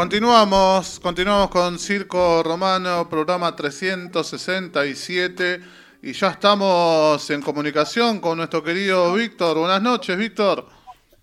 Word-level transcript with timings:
Continuamos, 0.00 0.98
continuamos 0.98 1.50
con 1.50 1.78
Circo 1.78 2.42
Romano, 2.42 3.06
programa 3.10 3.54
367 3.54 5.60
y 6.02 6.14
ya 6.14 6.30
estamos 6.30 7.28
en 7.28 7.42
comunicación 7.42 8.18
con 8.18 8.38
nuestro 8.38 8.64
querido 8.64 9.12
Víctor. 9.12 9.58
Buenas 9.58 9.82
noches, 9.82 10.16
Víctor. 10.16 10.66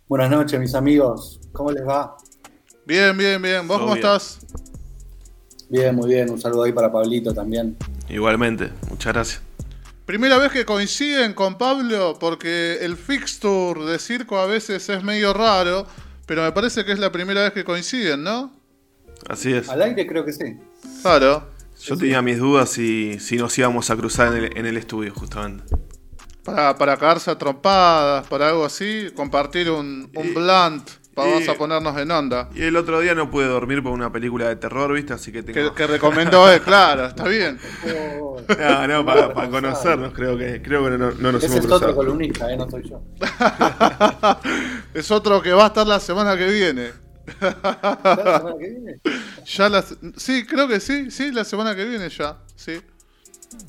Buenas 0.07 0.29
noches, 0.29 0.59
mis 0.59 0.75
amigos. 0.75 1.39
¿Cómo 1.53 1.71
les 1.71 1.87
va? 1.87 2.17
Bien, 2.85 3.17
bien, 3.17 3.41
bien. 3.41 3.67
¿Vos 3.67 3.79
cómo 3.79 3.95
estás? 3.95 4.45
Bien, 5.69 5.95
muy 5.95 6.09
bien. 6.09 6.29
Un 6.29 6.39
saludo 6.39 6.65
ahí 6.65 6.71
para 6.71 6.91
Pablito 6.91 7.33
también. 7.33 7.75
Igualmente, 8.07 8.71
muchas 8.91 9.11
gracias. 9.11 9.41
Primera 10.05 10.37
vez 10.37 10.51
que 10.51 10.65
coinciden 10.65 11.33
con 11.33 11.57
Pablo, 11.57 12.15
porque 12.19 12.77
el 12.81 12.95
fixture 12.95 13.85
de 13.85 13.97
circo 13.97 14.37
a 14.37 14.45
veces 14.45 14.87
es 14.87 15.03
medio 15.03 15.33
raro, 15.33 15.87
pero 16.27 16.43
me 16.43 16.51
parece 16.51 16.85
que 16.85 16.91
es 16.91 16.99
la 16.99 17.11
primera 17.11 17.41
vez 17.41 17.53
que 17.53 17.63
coinciden, 17.63 18.21
¿no? 18.21 18.55
Así 19.29 19.53
es. 19.53 19.69
Al 19.69 19.81
aire 19.81 20.07
creo 20.07 20.25
que 20.25 20.33
sí. 20.33 20.57
Claro. 21.01 21.49
Yo 21.81 21.95
tenía 21.97 22.21
mis 22.21 22.39
dudas 22.39 22.69
si, 22.69 23.19
si 23.19 23.37
nos 23.37 23.57
íbamos 23.57 23.89
a 23.91 23.95
cruzar 23.95 24.35
en 24.35 24.45
el, 24.45 24.57
en 24.57 24.65
el 24.65 24.77
estudio, 24.77 25.13
justamente. 25.13 25.63
Para, 26.43 26.75
para 26.77 26.97
cagarse 26.97 27.29
a 27.29 27.37
trompadas, 27.37 28.25
para 28.27 28.49
algo 28.49 28.65
así, 28.65 29.09
compartir 29.15 29.69
un, 29.69 30.09
un 30.15 30.25
Y- 30.25 30.29
blunt, 30.31 30.89
vamos 31.13 31.43
y- 31.45 31.49
a 31.49 31.53
ponernos 31.55 31.95
en 31.97 32.09
onda. 32.09 32.49
Y 32.55 32.63
el 32.63 32.75
otro 32.77 32.99
día 33.01 33.13
no 33.13 33.29
pude 33.29 33.45
dormir 33.47 33.83
por 33.83 33.91
una 33.91 34.11
película 34.11 34.47
de 34.47 34.55
terror, 34.55 34.91
¿viste? 34.93 35.13
Así 35.13 35.31
que 35.31 35.43
Que, 35.45 35.53
tengo... 35.53 35.75
que 35.75 35.85
recomendó 35.85 36.49
él, 36.51 36.61
claro, 36.61 37.05
está 37.07 37.25
bien. 37.27 37.59
No, 38.57 38.87
no, 38.87 39.05
para, 39.05 39.33
para 39.33 39.49
conocernos, 39.49 40.13
creo 40.13 40.37
que, 40.37 40.61
creo 40.61 40.85
que 40.85 40.91
no, 40.91 41.11
no 41.11 41.31
nos 41.33 41.43
Ese 41.43 41.53
hemos 41.57 41.65
es 41.65 41.71
otro 41.71 41.93
columnista, 41.93 42.49
¿eh? 42.51 42.55
no 42.55 42.69
soy 42.69 42.89
yo. 42.89 43.01
es 44.93 45.11
otro 45.11 45.41
que 45.41 45.51
va 45.51 45.65
a 45.65 45.67
estar 45.67 45.85
la 45.85 45.99
semana 45.99 46.37
que 46.37 46.47
viene. 46.47 46.91
¿La 47.41 48.37
semana 48.37 48.55
que 48.57 48.67
viene? 48.69 48.95
Ya 49.55 49.69
la, 49.69 49.83
sí, 50.17 50.45
creo 50.45 50.67
que 50.67 50.79
sí, 50.79 51.09
sí, 51.09 51.31
la 51.31 51.43
semana 51.45 51.75
que 51.75 51.85
viene 51.85 52.09
ya, 52.09 52.37
sí. 52.55 52.73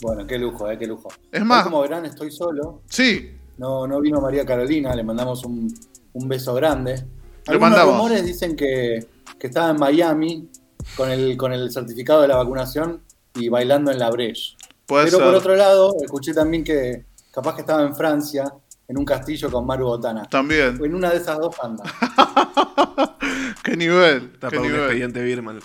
Bueno, 0.03 0.27
qué 0.27 0.39
lujo, 0.39 0.69
¿eh? 0.71 0.77
qué 0.77 0.87
lujo. 0.87 1.09
Es 1.31 1.41
Hoy, 1.41 1.47
más- 1.47 1.65
como 1.65 1.81
verán, 1.83 2.05
estoy 2.05 2.31
solo. 2.33 2.83
Sí, 2.89 3.37
No, 3.59 3.87
no 3.87 4.01
vino 4.01 4.21
María 4.21 4.45
Carolina, 4.45 4.95
le 4.95 5.03
mandamos 5.05 5.45
un, 5.45 5.73
un 6.15 6.29
beso 6.29 6.55
grande. 6.55 6.95
Le 6.97 7.53
Algunos 7.53 7.71
mandamos. 7.71 7.95
rumores 7.95 8.25
dicen 8.25 8.57
que, 8.57 9.07
que 9.39 9.47
estaba 9.47 9.71
en 9.71 9.77
Miami 9.79 10.49
con 10.97 11.11
el, 11.11 11.37
con 11.37 11.53
el 11.53 11.71
certificado 11.71 12.23
de 12.23 12.29
la 12.29 12.37
vacunación 12.37 13.03
y 13.35 13.49
bailando 13.49 13.91
en 13.93 13.99
la 13.99 14.11
Breche. 14.11 14.57
puede 14.87 15.05
Pero 15.07 15.19
ser. 15.19 15.27
por 15.27 15.35
otro 15.37 15.55
lado, 15.57 15.95
escuché 16.03 16.35
también 16.35 16.65
que 16.65 17.05
capaz 17.33 17.55
que 17.55 17.61
estaba 17.63 17.83
en 17.83 17.95
Francia, 17.95 18.53
en 18.89 18.97
un 18.99 19.05
castillo 19.05 19.51
con 19.51 19.67
Maru 19.67 19.85
Botana. 19.87 20.25
También. 20.25 20.83
En 20.83 20.95
una 20.95 21.11
de 21.11 21.19
esas 21.19 21.39
dos 21.39 21.55
andas. 21.63 21.93
Qué 23.63 23.77
nivel, 23.77 24.31
Está 24.35 24.49
qué 24.49 24.57
para 24.57 24.61
un 24.63 24.67
nivel. 24.69 24.81
expediente 24.81 25.23
Birman. 25.23 25.61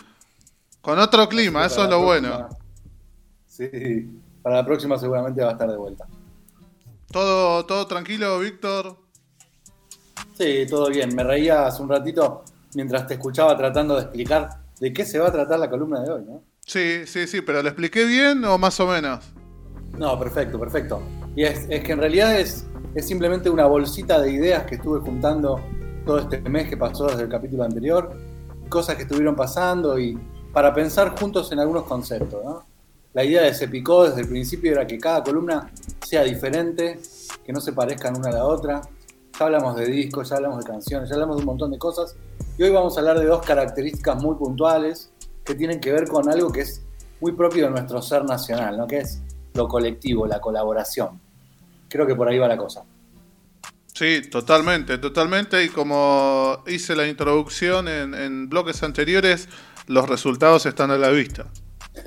Con 0.82 1.00
otro 1.00 1.30
clima, 1.30 1.66
eso 1.66 1.84
es 1.86 1.90
lo 1.90 2.02
bueno. 2.04 2.50
Sí, 3.48 3.70
para 4.42 4.58
la 4.58 4.66
próxima 4.66 4.98
seguramente 4.98 5.42
va 5.42 5.50
a 5.50 5.52
estar 5.54 5.70
de 5.70 5.78
vuelta. 5.78 6.06
¿Todo, 7.12 7.66
todo 7.66 7.88
tranquilo, 7.88 8.40
Víctor? 8.40 8.98
Sí, 10.38 10.66
todo 10.70 10.90
bien. 10.90 11.16
Me 11.16 11.24
reía 11.24 11.68
hace 11.68 11.82
un 11.82 11.88
ratito 11.90 12.44
mientras 12.76 13.08
te 13.08 13.14
escuchaba 13.14 13.56
tratando 13.56 13.96
de 13.96 14.02
explicar 14.02 14.50
de 14.82 14.92
qué 14.92 15.06
se 15.06 15.20
va 15.20 15.30
a 15.30 15.32
tratar 15.32 15.60
la 15.60 15.70
columna 15.70 16.02
de 16.02 16.12
hoy, 16.12 16.24
¿no? 16.26 16.44
Sí, 16.66 17.04
sí, 17.06 17.28
sí, 17.28 17.42
pero 17.42 17.62
¿lo 17.62 17.70
expliqué 17.70 18.04
bien 18.06 18.44
o 18.44 18.58
más 18.58 18.78
o 18.82 18.88
menos? 18.88 19.24
No, 19.98 20.20
perfecto, 20.20 20.60
perfecto. 20.60 21.02
Y 21.36 21.44
es, 21.44 21.68
es 21.70 21.84
que 21.84 21.92
en 21.94 22.00
realidad 22.00 22.38
es, 22.38 22.66
es 22.96 23.08
simplemente 23.08 23.50
una 23.50 23.66
bolsita 23.66 24.22
de 24.22 24.32
ideas 24.32 24.66
que 24.66 24.76
estuve 24.76 25.00
juntando 25.00 25.60
todo 26.06 26.20
este 26.20 26.40
mes 26.42 26.70
que 26.70 26.78
pasó 26.78 27.08
desde 27.08 27.24
el 27.24 27.30
capítulo 27.30 27.64
anterior, 27.64 28.16
cosas 28.70 28.96
que 28.96 29.04
estuvieron 29.04 29.36
pasando 29.36 30.00
y 30.00 30.18
para 30.52 30.74
pensar 30.74 31.18
juntos 31.18 31.52
en 31.52 31.60
algunos 31.60 31.84
conceptos. 31.84 32.42
La 33.14 33.24
idea 33.24 33.44
de 33.44 33.54
Se 33.54 33.68
Picó 33.68 34.06
desde 34.06 34.22
el 34.22 34.28
principio 34.28 34.72
era 34.72 34.86
que 34.86 34.98
cada 34.98 35.24
columna 35.24 35.72
sea 36.06 36.24
diferente, 36.24 37.00
que 37.44 37.54
no 37.54 37.62
se 37.62 37.74
parezcan 37.74 38.18
una 38.18 38.30
a 38.30 38.34
la 38.34 38.46
otra. 38.46 38.82
Ya 39.38 39.46
hablamos 39.46 39.76
de 39.76 39.86
discos, 39.86 40.30
ya 40.30 40.38
hablamos 40.38 40.64
de 40.64 40.72
canciones, 40.72 41.10
ya 41.10 41.16
hablamos 41.16 41.38
de 41.38 41.42
un 41.42 41.46
montón 41.46 41.72
de 41.72 41.78
cosas. 41.78 42.16
Y 42.58 42.64
hoy 42.64 42.72
vamos 42.72 42.98
a 42.98 43.00
hablar 43.00 43.20
de 43.20 43.26
dos 43.26 43.44
características 43.46 44.22
muy 44.22 44.36
puntuales 44.36 45.12
que 45.44 45.56
tienen 45.56 45.80
que 45.80 45.92
ver 45.92 46.08
con 46.08 46.30
algo 46.30 46.52
que 46.52 46.62
es 46.62 46.84
muy 47.20 47.32
propio 47.34 47.66
de 47.66 47.72
nuestro 47.72 48.02
ser 48.02 48.26
nacional, 48.26 48.78
¿no? 48.78 48.88
Que 48.88 49.00
es 49.00 49.22
lo 49.54 49.68
colectivo, 49.68 50.26
la 50.28 50.40
colaboración. 50.40 51.23
Creo 51.94 52.08
que 52.08 52.16
por 52.16 52.28
ahí 52.28 52.40
va 52.40 52.48
la 52.48 52.58
cosa. 52.58 52.84
Sí, 53.94 54.24
totalmente, 54.32 54.98
totalmente. 54.98 55.64
Y 55.64 55.70
como 55.70 56.64
hice 56.66 56.96
la 56.96 57.08
introducción 57.08 57.88
en, 57.88 58.16
en 58.16 58.50
bloques 58.50 58.82
anteriores, 58.82 59.48
los 59.86 60.10
resultados 60.10 60.66
están 60.66 60.90
a 60.90 60.98
la 60.98 61.10
vista. 61.10 61.46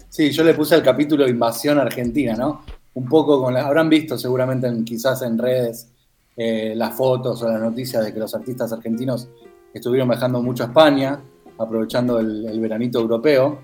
Sí, 0.08 0.32
yo 0.32 0.42
le 0.42 0.54
puse 0.54 0.74
al 0.74 0.82
capítulo 0.82 1.28
Invasión 1.28 1.78
Argentina, 1.78 2.34
¿no? 2.34 2.64
Un 2.94 3.08
poco 3.08 3.40
con 3.40 3.54
la, 3.54 3.64
habrán 3.64 3.88
visto 3.88 4.18
seguramente 4.18 4.66
en- 4.66 4.84
quizás 4.84 5.22
en 5.22 5.38
redes 5.38 5.92
eh, 6.36 6.72
las 6.74 6.96
fotos 6.96 7.40
o 7.44 7.48
las 7.48 7.60
noticias 7.60 8.04
de 8.04 8.12
que 8.12 8.18
los 8.18 8.34
artistas 8.34 8.72
argentinos 8.72 9.28
estuvieron 9.72 10.08
viajando 10.08 10.42
mucho 10.42 10.64
a 10.64 10.66
España, 10.66 11.20
aprovechando 11.58 12.18
el, 12.18 12.46
el 12.46 12.58
veranito 12.58 12.98
europeo 12.98 13.60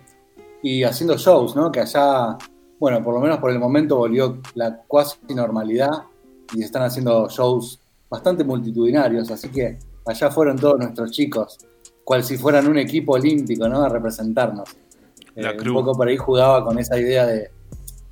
y 0.63 0.85
haciendo 0.85 1.17
shows, 1.17 1.57
¿no? 1.57 1.73
Que 1.73 1.81
allá, 1.81 2.39
bueno, 2.79 3.03
por 3.03 3.15
lo 3.15 3.21
menos 3.21 3.39
por 3.39 3.51
el 3.51 3.59
momento 3.59 3.97
volvió 3.97 4.39
la 4.55 4.77
cuasi 4.87 5.17
normalidad 5.35 5.91
y 6.55 6.63
están 6.63 6.83
haciendo 6.83 7.29
shows 7.29 7.81
bastante 8.09 8.45
multitudinarios, 8.45 9.31
así 9.31 9.49
que 9.49 9.79
allá 10.05 10.31
fueron 10.31 10.57
todos 10.57 10.79
nuestros 10.79 11.11
chicos, 11.11 11.59
cual 12.05 12.23
si 12.25 12.37
fueran 12.37 12.67
un 12.67 12.79
equipo 12.79 13.13
olímpico, 13.13 13.69
¿no? 13.69 13.83
A 13.83 13.89
representarnos. 13.89 14.69
La 15.35 15.53
Eh, 15.53 15.57
un 15.67 15.75
poco 15.75 15.93
por 15.93 16.09
ahí 16.09 16.17
jugaba 16.17 16.65
con 16.65 16.79
esa 16.79 16.99
idea 16.99 17.27
de 17.27 17.51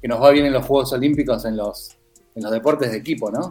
que 0.00 0.08
nos 0.08 0.22
va 0.22 0.30
bien 0.30 0.46
en 0.46 0.54
los 0.54 0.64
Juegos 0.64 0.92
Olímpicos, 0.94 1.44
en 1.44 1.56
los, 1.56 1.96
en 2.34 2.42
los 2.42 2.50
deportes 2.50 2.90
de 2.92 2.96
equipo, 2.96 3.30
¿no? 3.30 3.50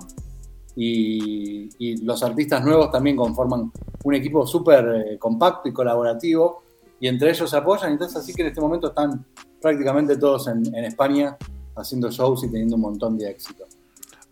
Y, 0.76 1.70
y 1.78 1.98
los 2.04 2.24
artistas 2.24 2.64
nuevos 2.64 2.92
también 2.92 3.16
conforman 3.16 3.72
un 4.04 4.14
equipo 4.16 4.48
súper 4.48 5.06
eh, 5.08 5.20
compacto 5.20 5.70
y 5.70 5.74
colaborativo, 5.74 6.64
y 7.00 7.08
entre 7.08 7.30
ellos 7.30 7.50
se 7.50 7.58
apoyan, 7.58 7.92
entonces 7.92 8.18
así 8.18 8.34
que 8.34 8.42
en 8.42 8.48
este 8.48 8.62
momento 8.62 8.88
están 8.88 9.26
prácticamente 9.62 10.18
todos 10.18 10.48
en, 10.48 10.66
en 10.74 10.86
España 10.86 11.38
haciendo 11.76 12.10
shows 12.10 12.44
y 12.44 12.50
teniendo 12.50 12.76
un 12.76 12.82
montón 12.82 13.18
de 13.18 13.30
éxito. 13.30 13.66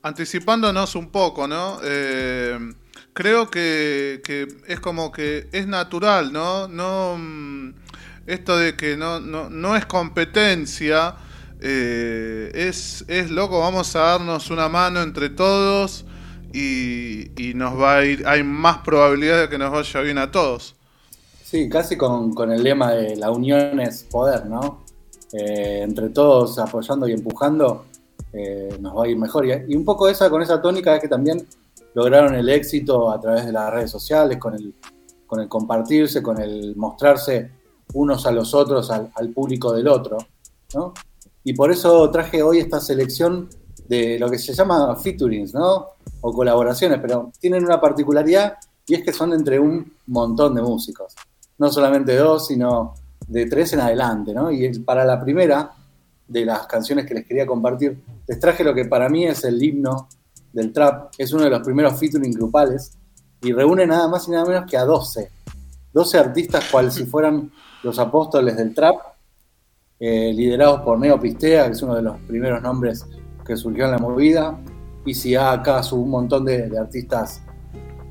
Anticipándonos 0.01 0.95
un 0.95 1.09
poco, 1.09 1.47
¿no? 1.47 1.79
Eh, 1.83 2.57
creo 3.13 3.49
que, 3.49 4.21
es 4.67 4.79
como 4.79 5.11
que 5.11 5.49
es 5.51 5.67
natural, 5.67 6.31
¿no? 6.31 6.67
No 6.67 7.17
mm, 7.17 7.73
esto 8.27 8.57
de 8.57 8.75
que 8.75 8.95
no, 8.95 9.19
no, 9.19 9.49
no 9.49 9.75
es 9.75 9.85
competencia, 9.85 11.15
eh, 11.59 12.51
es, 12.53 13.05
es 13.07 13.31
loco, 13.31 13.59
vamos 13.59 13.95
a 13.95 13.99
darnos 13.99 14.49
una 14.51 14.69
mano 14.69 15.01
entre 15.01 15.29
todos 15.29 16.05
y, 16.53 17.31
y 17.41 17.53
nos 17.55 17.79
va 17.79 17.97
a 17.97 18.05
ir, 18.05 18.27
hay 18.27 18.43
más 18.43 18.79
probabilidad 18.79 19.41
de 19.41 19.49
que 19.49 19.57
nos 19.57 19.71
vaya 19.71 20.01
bien 20.01 20.17
a 20.17 20.31
todos. 20.31 20.75
Sí, 21.43 21.69
casi 21.69 21.95
con, 21.95 22.33
con 22.33 22.51
el 22.51 22.61
lema 22.61 22.91
de 22.91 23.15
la 23.15 23.31
unión 23.31 23.79
es 23.79 24.03
poder, 24.03 24.47
¿no? 24.47 24.83
Eh, 25.31 25.79
entre 25.81 26.09
todos 26.09 26.59
apoyando 26.59 27.07
y 27.07 27.13
empujando, 27.13 27.85
eh, 28.37 28.77
nos 28.79 28.95
va 28.95 29.05
a 29.05 29.07
ir 29.07 29.17
mejor. 29.17 29.45
Y, 29.45 29.51
y 29.69 29.75
un 29.75 29.83
poco 29.83 30.07
esa, 30.07 30.29
con 30.29 30.41
esa 30.41 30.61
tónica 30.61 30.95
es 30.95 31.01
que 31.01 31.07
también 31.07 31.45
lograron 31.93 32.35
el 32.35 32.47
éxito 32.49 33.09
a 33.09 33.19
través 33.19 33.45
de 33.45 33.51
las 33.51 33.71
redes 33.73 33.91
sociales, 33.91 34.37
con 34.37 34.53
el, 34.53 34.73
con 35.25 35.39
el 35.39 35.47
compartirse, 35.47 36.21
con 36.21 36.39
el 36.39 36.75
mostrarse 36.75 37.51
unos 37.93 38.25
a 38.25 38.31
los 38.31 38.53
otros, 38.53 38.91
al, 38.91 39.09
al 39.15 39.29
público 39.29 39.73
del 39.73 39.87
otro, 39.87 40.17
¿no? 40.75 40.93
Y 41.43 41.53
por 41.53 41.71
eso 41.71 42.09
traje 42.11 42.43
hoy 42.43 42.59
esta 42.59 42.79
selección 42.81 43.49
de 43.87 44.19
lo 44.19 44.29
que 44.29 44.37
se 44.37 44.53
llama 44.53 44.95
featurings, 44.97 45.53
¿no? 45.53 45.87
O 46.21 46.33
colaboraciones, 46.33 46.99
pero 47.01 47.31
tienen 47.39 47.63
una 47.63 47.79
particularidad 47.79 48.57
y 48.85 48.95
es 48.95 49.03
que 49.03 49.13
son 49.13 49.33
entre 49.33 49.59
un 49.59 49.93
montón 50.07 50.55
de 50.55 50.61
músicos. 50.61 51.15
No 51.57 51.71
solamente 51.71 52.15
dos, 52.15 52.47
sino 52.47 52.93
de 53.27 53.45
tres 53.45 53.73
en 53.73 53.79
adelante, 53.79 54.33
¿no? 54.33 54.51
Y 54.51 54.79
para 54.79 55.05
la 55.05 55.21
primera 55.21 55.71
de 56.27 56.45
las 56.45 56.67
canciones 56.67 57.05
que 57.05 57.13
les 57.13 57.25
quería 57.25 57.45
compartir, 57.45 57.97
les 58.27 58.39
traje 58.39 58.63
lo 58.63 58.73
que 58.73 58.85
para 58.85 59.09
mí 59.09 59.25
es 59.25 59.43
el 59.43 59.61
himno 59.61 60.07
del 60.53 60.73
trap. 60.73 61.13
Es 61.17 61.31
uno 61.33 61.43
de 61.43 61.49
los 61.49 61.61
primeros 61.61 61.97
featuring 61.99 62.33
grupales 62.33 62.97
y 63.41 63.53
reúne 63.53 63.85
nada 63.85 64.07
más 64.07 64.27
y 64.27 64.31
nada 64.31 64.45
menos 64.45 64.69
que 64.69 64.77
a 64.77 64.83
12. 64.83 65.31
12 65.93 66.17
artistas 66.17 66.65
cual 66.71 66.91
si 66.91 67.05
fueran 67.05 67.51
los 67.83 67.97
apóstoles 67.99 68.57
del 68.57 68.73
trap, 68.73 68.95
eh, 69.99 70.31
liderados 70.33 70.81
por 70.81 70.99
Neo 70.99 71.19
Pistea, 71.19 71.65
que 71.65 71.71
es 71.71 71.81
uno 71.81 71.95
de 71.95 72.01
los 72.01 72.17
primeros 72.21 72.61
nombres 72.61 73.05
que 73.45 73.55
surgió 73.55 73.85
en 73.85 73.91
la 73.91 73.97
movida, 73.97 74.59
y 75.05 75.13
si 75.13 75.35
acá 75.35 75.81
un 75.93 76.09
montón 76.09 76.45
de, 76.45 76.69
artistas 76.77 77.41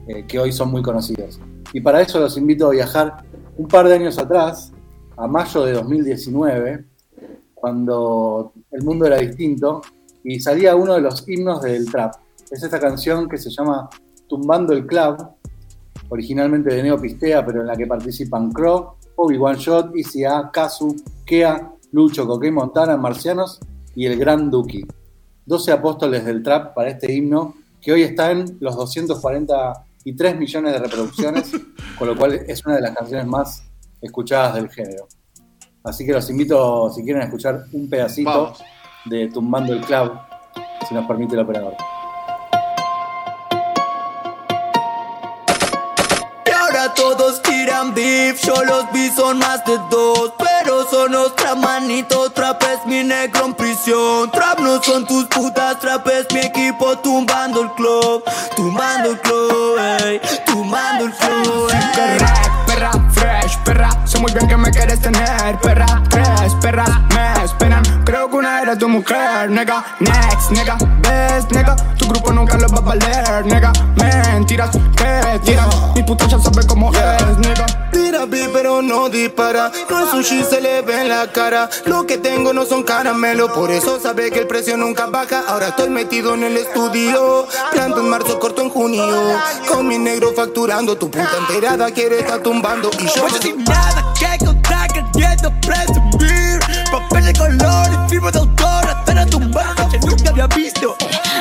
eh, 0.09 0.25
que 0.27 0.39
hoy 0.39 0.51
son 0.51 0.71
muy 0.71 0.83
conocidos. 0.83 1.39
Y 1.73 1.81
para 1.81 2.01
eso 2.01 2.19
los 2.19 2.37
invito 2.39 2.69
a 2.69 2.71
viajar 2.71 3.25
un 3.57 3.69
par 3.69 3.87
de 3.87 3.95
años 3.95 4.19
atrás, 4.19 4.73
a 5.17 5.27
mayo 5.27 5.65
de 5.65 5.73
2019, 5.73 6.85
cuando 7.57 8.53
el 8.71 8.85
mundo 8.85 9.07
era 9.07 9.17
distinto, 9.17 9.83
y 10.23 10.39
salía 10.39 10.77
uno 10.77 10.95
de 10.95 11.01
los 11.01 11.27
himnos 11.29 11.63
del 11.63 11.91
trap. 11.91 12.15
Es 12.51 12.63
esta 12.63 12.79
canción 12.79 13.29
que 13.29 13.39
se 13.39 13.51
llama 13.51 13.89
Tumbando 14.29 14.73
el 14.73 14.87
Club, 14.87 15.17
originalmente 16.09 16.73
de 16.73 16.83
Neo 16.83 17.01
Pistea, 17.01 17.45
pero 17.45 17.63
en 17.63 17.67
la 17.67 17.77
que 17.77 17.87
participan 17.87 18.53
Crow, 18.53 18.95
Obi 19.17 19.37
One 19.37 19.59
Shot, 19.59 19.97
ICA, 19.97 20.51
Kazu, 20.53 20.95
Kea, 21.25 21.73
Lucho, 21.93 22.27
Coque 22.27 22.51
Montana, 22.51 22.97
Marcianos 22.97 23.61
y 23.95 24.07
el 24.07 24.19
Gran 24.19 24.51
Duki. 24.51 24.87
12 25.47 25.73
apóstoles 25.73 26.25
del 26.25 26.43
trap 26.43 26.75
para 26.75 26.91
este 26.91 27.13
himno, 27.13 27.55
que 27.81 27.93
hoy 27.93 28.03
está 28.03 28.33
en 28.33 28.59
los 28.61 28.77
243 28.77 30.37
millones 30.37 30.73
de 30.73 30.79
reproducciones, 30.79 31.53
con 31.99 32.09
lo 32.09 32.17
cual 32.17 32.35
es 32.35 32.67
una 32.67 32.77
de 32.77 32.83
las 32.83 32.97
canciones 32.97 33.27
más 33.27 33.63
escuchadas 34.01 34.55
del 34.55 34.69
género. 34.69 35.07
Así 35.87 36.05
que 36.05 36.13
los 36.13 36.29
invito, 36.31 36.91
si 36.91 37.05
quieren, 37.05 37.23
a 37.23 37.27
escuchar 37.27 37.65
un 37.73 37.89
pedacito 37.89 38.53
de 39.05 39.29
Tumbando 39.29 39.73
el 39.73 39.81
Club, 39.83 40.19
si 40.89 40.93
nos 40.95 41.07
permite 41.07 41.35
el 41.35 41.41
operador. 41.43 41.75
todos 46.95 47.43
tiran 47.43 47.95
beef, 47.95 48.41
yo 48.45 48.55
los 48.65 48.91
vi 48.93 49.11
son 49.11 49.39
más 49.39 49.65
de 49.65 49.77
dos, 49.91 50.33
pero 50.39 50.89
son 50.89 51.15
otra 51.15 51.55
manito, 51.55 52.31
trap 52.31 52.63
es 52.63 52.87
mi 52.87 53.03
negro 53.03 53.47
en 53.47 53.55
prisión, 53.55 54.31
trap 54.31 54.61
no 54.61 54.81
son 54.83 55.05
tus 55.05 55.25
putas, 55.27 55.79
trap 55.81 56.07
es 56.09 56.27
mi 56.33 56.41
equipo 56.41 56.97
tumbando 56.99 57.63
el 57.63 57.71
club, 57.73 58.23
tumbando 58.55 59.11
el 59.11 59.21
club, 59.21 59.79
ey, 60.05 60.21
tumbando 60.47 61.07
el 61.07 61.13
club, 61.13 61.71
ey. 61.71 63.06
Fresh, 63.17 63.59
perra, 63.65 63.89
sé 64.05 64.19
muy 64.19 64.31
bien 64.33 64.47
que 64.47 64.57
me 64.57 64.71
quieres 64.71 65.01
tener, 65.01 65.59
perra, 65.63 66.03
tres 66.11 66.55
perras 66.61 67.01
me 67.15 67.45
esperan, 67.45 67.83
creo 68.05 68.29
que 68.29 68.37
una 68.37 68.61
era 68.61 68.77
tu 68.77 68.89
mujer, 68.89 69.51
nega, 69.51 69.83
next, 70.01 70.51
nega, 70.51 70.77
ves, 71.01 71.51
nega, 71.51 71.75
tu 71.99 72.07
grupo 72.09 72.31
nunca 72.33 72.59
lo 72.59 72.69
va 72.69 72.79
a 72.79 72.81
valer, 72.83 73.47
nega, 73.47 73.73
mentiras 73.97 74.71
que 74.71 75.41
tiran, 75.45 75.69
mi 75.95 76.03
puta 76.03 76.27
ya 76.27 76.39
sabe 76.39 76.67
cómo 76.67 76.93
es, 76.93 77.39
nega. 77.39 77.67
Tira 77.91 78.27
pero 78.53 78.83
no 78.83 79.09
dispara, 79.09 79.73
no 79.89 80.05
es 80.05 80.11
sushi 80.11 80.45
se 80.45 80.61
le 80.61 80.83
ve 80.83 81.01
en 81.01 81.09
la 81.09 81.33
cara, 81.33 81.71
lo 81.87 82.07
que 82.07 82.19
tengo 82.19 82.53
no 82.53 82.67
son 82.67 82.83
caramelos, 82.83 83.51
por 83.53 83.71
eso 83.71 83.99
sabe 83.99 84.31
que 84.31 84.41
el 84.41 84.47
precio 84.47 84.77
nunca 84.77 85.07
baja, 85.07 85.45
ahora 85.49 85.69
estoy 85.69 85.89
metido 85.89 86.35
en 86.35 86.45
el 86.45 86.57
estudio, 86.59 87.47
planto 87.73 88.01
en 88.01 88.11
marzo, 88.11 88.39
corto 88.39 88.61
en 88.63 88.71
junio, 88.71 89.07
con 89.67 89.89
mi 89.89 89.99
negro 89.99 90.33
facturando, 90.35 90.97
tu 90.97 91.11
puta 91.11 91.31
enterada 91.49 91.91
quiere 91.91 92.21
estar 92.21 92.41
tumbando. 92.41 92.91
Y 92.99 93.06
Pues 93.15 93.35
sin 93.41 93.63
nada 93.63 94.13
que 94.19 94.45
contar, 94.45 94.89
queriendo 94.89 95.53
presumir 95.61 96.59
Papel 96.91 97.27
de 97.27 97.33
color 97.35 97.87
y 97.93 98.11
firma 98.11 98.31
de 98.33 98.39
autor 98.41 98.85
Estar 98.85 99.19
a 99.19 99.27
tumbando 99.27 99.89
que 99.89 99.99
nunca 100.01 100.31
había 100.31 100.47
visto 100.49 100.97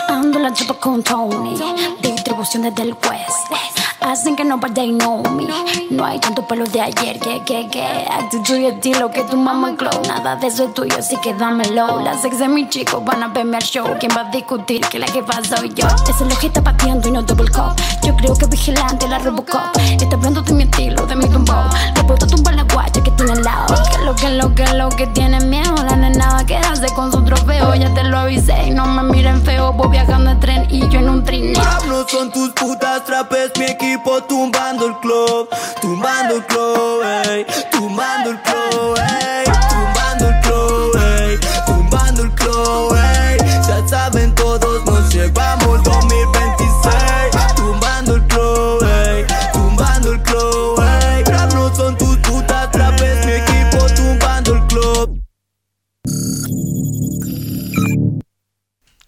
Ando 0.08 0.40
la 0.40 0.54
chapa 0.54 0.76
con 0.76 1.02
Tony, 1.02 1.58
distribución 2.02 2.64
desde 2.64 2.84
el 2.84 2.90
West. 2.94 3.95
Hacen 4.06 4.36
que 4.36 4.46
nobody 4.46 4.92
know 4.92 5.24
me. 5.32 5.48
No 5.90 6.06
hay 6.06 6.20
tanto 6.20 6.48
pelo 6.48 6.64
de 6.66 6.80
ayer, 6.80 7.20
que, 7.20 7.42
que, 7.44 7.68
que. 7.70 7.84
Actitud 7.84 8.56
y 8.56 8.68
estilo 8.68 9.10
que 9.10 9.24
tu 9.24 9.36
mamá 9.36 9.76
clown. 9.76 10.04
Nada 10.08 10.36
de 10.36 10.46
eso 10.46 10.66
es 10.66 10.74
tuyo, 10.76 10.96
así 11.00 11.18
que 11.18 11.34
dámelo. 11.34 12.02
Las 12.02 12.24
ex 12.24 12.38
de 12.38 12.48
mis 12.48 12.70
chicos 12.70 13.04
van 13.04 13.24
a 13.24 13.30
verme 13.30 13.58
al 13.58 13.64
show. 13.64 13.84
¿Quién 14.00 14.12
va 14.16 14.28
a 14.28 14.30
discutir 14.30 14.82
que 14.82 15.00
la 15.00 15.08
jefa 15.08 15.44
soy 15.44 15.74
yo? 15.74 15.88
Ese 16.08 16.24
lo 16.24 16.38
que 16.38 16.48
está 16.48 16.64
pateando 16.64 17.08
y 17.08 17.12
no 17.14 17.24
double 17.24 17.50
cup. 17.50 17.74
Yo 18.04 18.16
creo 18.16 18.36
que 18.36 18.46
vigilante 18.46 19.08
la 19.08 19.18
Robocop. 19.18 19.76
Está 20.00 20.16
hablando 20.16 20.44
de 20.44 20.54
mi 20.54 20.64
estilo, 20.66 21.04
de 21.08 21.16
mi 21.16 21.28
tumbo. 21.28 21.56
Le 21.96 22.04
puedo 22.04 22.28
tumbar 22.28 22.54
la 22.54 22.64
guacha 22.64 23.02
que 23.02 23.10
tiene 23.10 23.32
al 23.32 23.44
lado. 23.44 23.74
Que 23.92 24.06
lo 24.06 24.16
que 24.16 24.30
lo 24.30 24.54
que 24.54 24.68
lo 24.76 24.90
que 24.90 25.08
tiene 25.08 25.40
miedo. 25.40 25.74
La 25.78 25.96
nena 25.96 26.30
va 26.30 26.40
a 26.42 26.46
quedarse 26.46 26.94
con 26.94 27.12
su 27.12 27.24
trofeo. 27.24 27.74
Ya 27.74 27.92
te 27.96 28.04
lo 28.04 28.20
avisé 28.20 28.68
y 28.68 28.70
no 28.70 28.86
me 28.86 29.02
miren 29.02 29.42
feo. 29.42 29.74
Voy 29.74 29.88
viajando 29.88 30.30
en 30.30 30.40
tren 30.40 30.68
y 30.70 30.88
yo 30.90 31.00
en 31.00 31.10
un 31.10 31.24
trineo. 31.24 31.60
No 31.88 32.08
son 32.08 32.32
tus 32.32 32.50
putas, 32.50 33.04
trap 33.06 33.34
es 33.34 33.52
mi 33.58 33.66
equipo 33.66 33.95
tumbando 34.04 34.88
el 34.88 34.96
club, 35.00 35.50
tumbando 35.82 36.36
el 36.36 36.46
club, 36.46 37.02
ey, 37.04 37.46
tumbando 37.72 38.32
el 38.32 38.42
club, 38.42 38.98
ey, 38.98 39.46
tumbando 39.70 40.28
el 40.28 40.42
club, 40.42 40.96
ey, 40.98 41.40
tumbando 41.66 42.24
el 42.24 42.32
club, 42.32 42.96
ey. 42.96 43.38
Ya 43.68 43.88
saben 43.88 44.36
todos, 44.36 44.86
nos 44.86 45.14
llevamos 45.14 45.84
2026, 45.84 47.56
tumbando 47.56 48.16
el 48.16 48.28
club, 48.28 48.84
ey, 48.84 49.26
tumbando 49.54 50.12
el 50.12 50.22
club, 50.24 50.82
ey. 50.82 51.24
Trap 51.24 51.54
no 51.54 51.76
son 51.76 51.98
tus 51.98 52.18
putas, 52.18 52.72
trap 52.72 53.02
es 53.02 53.26
mi 53.26 53.32
equipo 53.34 53.86
tumbando 53.96 54.56
el 54.56 54.68
club. 54.68 55.22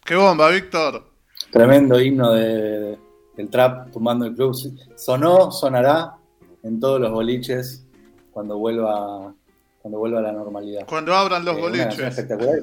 Qué 0.05 0.15
bomba, 0.15 0.49
Víctor. 0.49 1.03
Tremendo 1.51 1.99
himno 1.99 2.31
de, 2.33 2.97
del 3.37 3.49
trap 3.49 3.91
tumbando 3.91 4.25
el 4.25 4.35
club. 4.35 4.53
Sonó, 4.95 5.51
sonará 5.51 6.15
en 6.63 6.79
todos 6.79 6.99
los 6.99 7.11
boliches 7.11 7.85
cuando 8.31 8.57
vuelva, 8.57 9.33
cuando 9.81 9.99
vuelva 9.99 10.19
a 10.19 10.23
la 10.23 10.31
normalidad. 10.33 10.85
Cuando 10.87 11.13
abran 11.15 11.45
los 11.45 11.55
Eh, 11.57 11.61
boliches. 11.61 11.99
espectacular. 11.99 12.59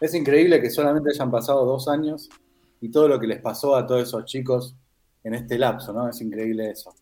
Es 0.00 0.14
increíble 0.14 0.60
que 0.60 0.70
solamente 0.70 1.10
hayan 1.10 1.30
pasado 1.30 1.66
dos 1.66 1.88
años 1.88 2.28
y 2.80 2.88
todo 2.90 3.08
lo 3.08 3.18
que 3.18 3.26
les 3.26 3.40
pasó 3.40 3.74
a 3.76 3.84
todos 3.86 4.02
esos 4.04 4.24
chicos 4.24 4.76
en 5.24 5.34
este 5.34 5.58
lapso, 5.58 5.92
¿no? 5.92 6.08
Es 6.08 6.20
increíble 6.20 6.70
eso. 6.70 6.94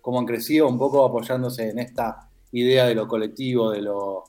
Cómo 0.00 0.18
han 0.18 0.24
crecido 0.26 0.66
un 0.66 0.78
poco 0.78 1.04
apoyándose 1.04 1.68
en 1.68 1.78
esta 1.78 2.30
idea 2.52 2.86
de 2.86 2.94
lo 2.94 3.06
colectivo, 3.06 3.70
de 3.70 3.82
lo, 3.82 4.24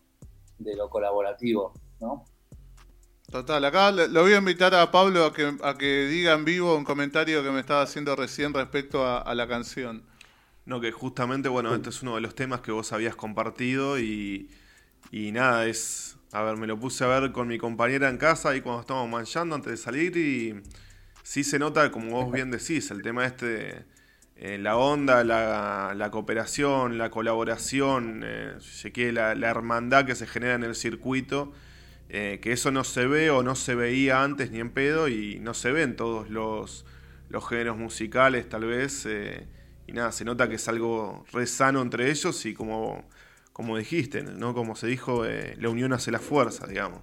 de 0.58 0.76
lo 0.76 0.90
colaborativo, 0.90 1.72
¿no? 2.02 2.26
Total, 3.32 3.64
acá 3.64 3.92
lo 3.92 4.24
voy 4.24 4.34
a 4.34 4.38
invitar 4.38 4.74
a 4.74 4.90
Pablo 4.90 5.24
a 5.26 5.34
que, 5.34 5.54
a 5.62 5.78
que 5.78 6.08
diga 6.08 6.34
en 6.34 6.46
vivo 6.46 6.76
un 6.76 6.84
comentario 6.84 7.44
que 7.44 7.52
me 7.52 7.60
estaba 7.60 7.84
haciendo 7.84 8.16
recién 8.16 8.56
respecto 8.56 9.06
a, 9.06 9.36
la 9.36 9.48
canción. 9.48 10.02
No, 10.66 10.82
que 10.82 10.92
justamente, 10.92 11.48
bueno, 11.48 11.76
este 11.76 11.90
es 11.90 12.02
uno 12.02 12.16
de 12.16 12.22
los 12.22 12.34
temas 12.34 12.62
que 12.62 12.72
vos 12.72 12.92
habías 12.92 13.16
compartido 13.16 14.00
y, 14.00 14.50
y 15.12 15.32
nada, 15.32 15.68
es... 15.68 16.18
A 16.32 16.44
ver, 16.44 16.58
me 16.58 16.68
lo 16.68 16.80
puse 16.80 17.04
a 17.04 17.08
ver 17.08 17.32
con 17.32 17.48
mi 17.48 17.58
compañera 17.58 18.08
en 18.08 18.18
casa 18.18 18.56
y 18.56 18.62
cuando 18.62 18.82
estábamos 18.82 19.10
manchando 19.10 19.56
antes 19.56 19.72
de 19.72 19.78
salir 19.78 20.16
y 20.16 20.62
sí 21.24 21.44
se 21.44 21.58
nota, 21.58 21.92
como 21.92 22.12
vos 22.12 22.32
bien 22.32 22.52
decís, 22.52 22.92
el 22.92 23.02
tema 23.02 23.26
este, 23.26 23.46
de, 23.46 23.86
eh, 24.36 24.58
la 24.60 24.78
onda, 24.78 25.24
la, 25.24 25.94
la 25.96 26.12
cooperación, 26.12 27.00
la 27.00 27.10
colaboración, 27.10 28.22
eh, 28.24 29.12
la, 29.12 29.34
la 29.34 29.50
hermandad 29.50 30.06
que 30.06 30.14
se 30.14 30.28
genera 30.28 30.54
en 30.54 30.64
el 30.64 30.76
circuito, 30.76 31.52
eh, 32.10 32.40
que 32.42 32.52
eso 32.54 32.72
no 32.72 32.84
se 32.84 33.08
ve 33.08 33.30
o 33.32 33.44
no 33.44 33.56
se 33.56 33.76
veía 33.76 34.24
antes 34.24 34.52
ni 34.52 34.60
en 34.60 34.72
pedo 34.72 35.08
y 35.08 35.40
no 35.40 35.54
se 35.54 35.72
ve 35.72 35.84
en 35.84 35.96
todos 35.96 36.30
los, 36.30 36.86
los 37.30 37.48
géneros 37.48 37.78
musicales 37.78 38.50
tal 38.50 38.66
vez. 38.66 39.06
eh, 39.06 39.48
y 39.88 39.94
nada, 39.94 40.12
se 40.12 40.24
nota 40.26 40.48
que 40.50 40.56
es 40.56 40.68
algo 40.68 41.26
re 41.34 41.48
sano 41.48 41.82
entre 41.82 42.12
ellos 42.12 42.46
y 42.46 42.54
como, 42.54 43.04
como 43.54 43.76
dijiste, 43.78 44.22
¿no? 44.24 44.54
Como 44.54 44.76
se 44.76 44.86
dijo, 44.88 45.26
eh, 45.26 45.56
la 45.60 45.70
unión 45.70 45.94
hace 45.94 46.12
la 46.12 46.20
fuerza, 46.20 46.68
digamos. 46.68 47.02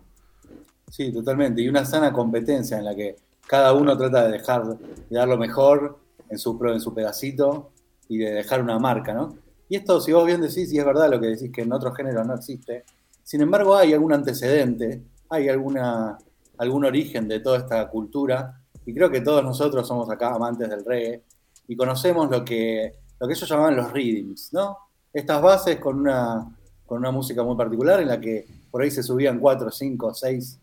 Sí, 0.91 1.13
totalmente. 1.13 1.63
Y 1.63 1.69
una 1.69 1.85
sana 1.85 2.13
competencia 2.13 2.79
en 2.79 2.85
la 2.85 2.95
que 2.95 3.17
cada 3.47 3.73
uno 3.75 3.97
trata 3.97 4.25
de 4.27 4.33
dejar, 4.33 4.65
de 4.67 4.79
dar 5.11 5.29
lo 5.29 5.37
mejor 5.37 5.99
en 6.29 6.39
su, 6.39 6.59
en 6.73 6.81
su 6.81 6.95
pedacito 6.95 7.73
y 8.09 8.19
de 8.19 8.31
dejar 8.33 8.63
una 8.63 8.79
marca, 8.79 9.13
¿no? 9.13 9.37
Y 9.69 9.77
esto, 9.77 10.01
si 10.01 10.13
vos 10.13 10.25
bien 10.27 10.41
decís, 10.41 10.73
y 10.73 10.79
es 10.79 10.85
verdad 10.85 11.11
lo 11.11 11.21
que 11.21 11.27
decís, 11.29 11.51
que 11.53 11.63
en 11.63 11.73
otros 11.73 11.97
géneros 11.97 12.27
no 12.27 12.35
existe, 12.35 12.85
sin 13.27 13.41
embargo 13.41 13.75
hay 13.75 13.93
algún 13.93 14.13
antecedente, 14.13 15.03
hay 15.29 15.49
alguna, 15.49 16.17
algún 16.59 16.85
origen 16.85 17.27
de 17.27 17.41
toda 17.41 17.59
esta 17.59 17.89
cultura, 17.89 18.63
y 18.87 18.95
creo 18.95 19.11
que 19.11 19.21
todos 19.21 19.43
nosotros 19.43 19.89
somos 19.89 20.09
acá 20.09 20.33
amantes 20.33 20.71
del 20.71 20.85
reggae, 20.85 21.25
y 21.67 21.75
conocemos 21.75 22.31
lo 22.31 22.45
que, 22.45 22.93
lo 23.19 23.27
que 23.27 23.35
ellos 23.35 23.49
llamaban 23.49 23.75
los 23.75 23.93
rhythms, 23.93 24.53
¿no? 24.53 24.79
Estas 25.13 25.43
bases 25.43 25.81
con 25.81 25.99
una, 25.99 26.57
con 26.87 26.99
una 26.99 27.11
música 27.11 27.43
muy 27.43 27.57
particular 27.57 27.99
en 28.01 28.07
la 28.09 28.21
que 28.21 28.47
por 28.71 28.83
ahí 28.83 28.93
se 28.93 29.03
subían 29.03 29.41
cuatro, 29.41 29.73
cinco, 29.73 30.15
seis 30.15 30.61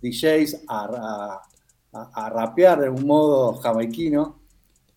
DJs 0.00 0.62
a, 0.68 0.84
a- 0.86 1.42
a- 1.92 2.26
a 2.26 2.30
rapear 2.30 2.80
de 2.80 2.88
un 2.88 3.06
modo 3.06 3.54
jamaiquino 3.56 4.40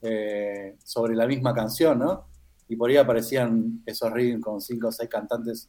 eh, 0.02 0.78
sobre 0.86 1.16
la 1.16 1.28
misma 1.28 1.54
canción, 1.54 2.00
¿no? 2.00 2.28
Y 2.70 2.78
por 2.78 2.90
ahí 2.90 2.96
aparecían 2.98 3.82
esos 3.86 4.10
rhythms 4.14 4.42
con 4.44 4.62
cinco 4.62 4.88
o 4.88 4.92
seis 4.94 5.10
cantantes 5.10 5.68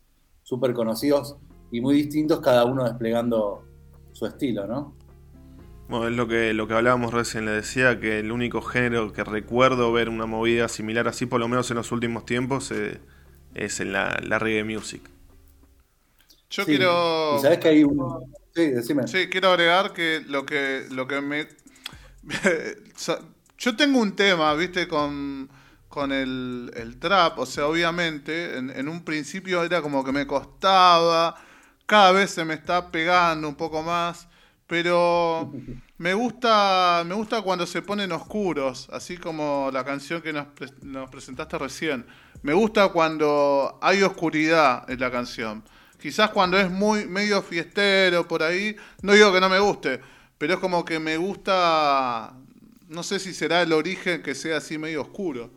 súper 0.50 0.74
conocidos 0.74 1.36
y 1.70 1.80
muy 1.80 1.94
distintos, 1.94 2.40
cada 2.40 2.64
uno 2.64 2.84
desplegando 2.84 3.62
su 4.12 4.26
estilo, 4.26 4.66
¿no? 4.66 4.96
Bueno, 5.88 6.08
es 6.08 6.14
lo 6.14 6.26
que, 6.26 6.52
lo 6.54 6.66
que 6.66 6.74
hablábamos 6.74 7.14
recién, 7.14 7.44
le 7.44 7.52
decía 7.52 8.00
que 8.00 8.18
el 8.18 8.32
único 8.32 8.60
género 8.60 9.12
que 9.12 9.22
recuerdo 9.22 9.92
ver 9.92 10.08
una 10.08 10.26
movida 10.26 10.66
similar 10.68 11.06
así, 11.06 11.26
por 11.26 11.38
lo 11.38 11.46
menos 11.46 11.70
en 11.70 11.76
los 11.76 11.92
últimos 11.92 12.26
tiempos, 12.26 12.72
eh, 12.72 12.98
es 13.54 13.78
en 13.78 13.92
la, 13.92 14.20
la 14.24 14.40
reggae 14.40 14.64
music. 14.64 15.08
Yo 16.50 16.64
Sí, 16.64 16.76
quiero. 16.76 17.36
Y 17.38 17.42
sabes 17.42 17.58
que 17.58 17.68
hay 17.68 17.84
un. 17.84 18.34
Sí, 18.52 18.70
decime. 18.70 19.06
Sí, 19.06 19.28
quiero 19.28 19.50
agregar 19.50 19.92
que 19.92 20.20
lo 20.26 20.44
que, 20.44 20.86
lo 20.90 21.06
que 21.06 21.20
me... 21.20 21.46
Yo 23.58 23.76
tengo 23.76 24.00
un 24.00 24.16
tema, 24.16 24.52
viste, 24.54 24.88
con, 24.88 25.48
con 25.90 26.12
el, 26.12 26.72
el 26.76 26.98
trap, 26.98 27.38
o 27.40 27.46
sea, 27.46 27.66
obviamente, 27.68 28.58
en, 28.58 28.70
en 28.70 28.88
un 28.88 29.04
principio 29.04 29.62
era 29.64 29.82
como 29.82 30.04
que 30.04 30.12
me 30.12 30.26
costaba, 30.26 31.36
cada 31.86 32.12
vez 32.12 32.30
se 32.32 32.44
me 32.46 32.54
está 32.54 32.90
pegando 32.92 33.48
un 33.48 33.56
poco 33.56 33.82
más, 33.82 34.28
pero 34.66 35.52
me 35.98 36.14
gusta, 36.14 37.02
me 37.06 37.14
gusta 37.14 37.42
cuando 37.42 37.66
se 37.66 37.82
ponen 37.82 38.12
oscuros, 38.12 38.88
así 38.92 39.16
como 39.18 39.70
la 39.72 39.84
canción 39.84 40.22
que 40.22 40.32
nos, 40.32 40.46
pre- 40.48 40.72
nos 40.82 41.10
presentaste 41.10 41.58
recién. 41.58 42.06
Me 42.42 42.52
gusta 42.54 42.88
cuando 42.90 43.78
hay 43.82 44.02
oscuridad 44.02 44.88
en 44.90 45.00
la 45.00 45.10
canción. 45.10 45.62
Quizás 46.00 46.30
cuando 46.30 46.58
es 46.58 46.70
muy 46.70 47.04
medio 47.06 47.42
fiestero 47.42 48.26
por 48.26 48.42
ahí, 48.42 48.74
no 49.02 49.12
digo 49.12 49.32
que 49.32 49.40
no 49.40 49.50
me 49.50 49.58
guste, 49.58 50.00
pero 50.38 50.54
es 50.54 50.60
como 50.60 50.84
que 50.84 50.98
me 50.98 51.18
gusta, 51.18 52.32
no 52.88 53.02
sé 53.02 53.18
si 53.18 53.34
será 53.34 53.60
el 53.62 53.72
origen 53.74 54.22
que 54.22 54.34
sea 54.34 54.56
así 54.58 54.78
medio 54.78 55.02
oscuro. 55.02 55.50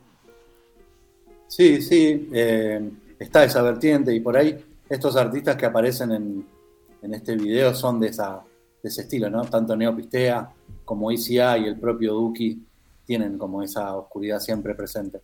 Sí, 1.55 1.83
sí, 1.83 2.29
eh, 2.33 2.81
está 3.19 3.43
esa 3.43 3.61
vertiente 3.61 4.11
y 4.11 4.21
por 4.21 4.35
ahí 4.35 4.57
estos 4.89 5.15
artistas 5.15 5.55
que 5.55 5.67
aparecen 5.67 6.11
en, 6.11 6.47
en 6.99 7.13
este 7.13 7.35
video 7.35 7.75
son 7.75 7.99
de, 7.99 8.07
esa, 8.07 8.41
de 8.81 8.89
ese 8.89 9.01
estilo, 9.01 9.29
¿no? 9.29 9.43
Tanto 9.43 9.75
Neopistea 9.75 10.49
como 10.83 11.11
ICI 11.11 11.35
y 11.35 11.65
el 11.67 11.79
propio 11.79 12.13
Duki 12.13 12.59
tienen 13.05 13.37
como 13.37 13.61
esa 13.61 13.95
oscuridad 13.95 14.39
siempre 14.39 14.73
presente. 14.73 15.21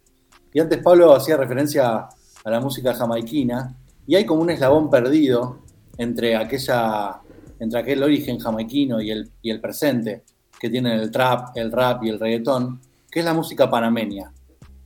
Y 0.53 0.59
antes 0.59 0.77
Pablo 0.83 1.15
hacía 1.15 1.36
referencia 1.36 2.07
a 2.43 2.51
la 2.51 2.59
música 2.59 2.93
jamaiquina 2.93 3.75
y 4.05 4.15
hay 4.15 4.27
como 4.27 4.43
un 4.43 4.51
eslabón 4.51 4.88
perdido 4.91 5.62
entre, 5.98 6.36
aquella, 6.36 7.21
entre 7.59 7.79
aquel 7.79 8.03
origen 8.03 8.38
jamaiquino 8.38 9.01
y 9.01 9.09
el, 9.09 9.31
y 9.41 9.50
el 9.50 9.59
presente 9.59 10.21
que 10.59 10.69
tienen 10.69 11.00
el 11.00 11.09
trap, 11.09 11.57
el 11.57 11.71
rap 11.71 12.03
y 12.03 12.09
el 12.09 12.19
reggaetón, 12.19 12.81
que 13.09 13.17
es 13.17 13.25
la 13.25 13.33
música 13.33 13.67
panameña 13.67 14.31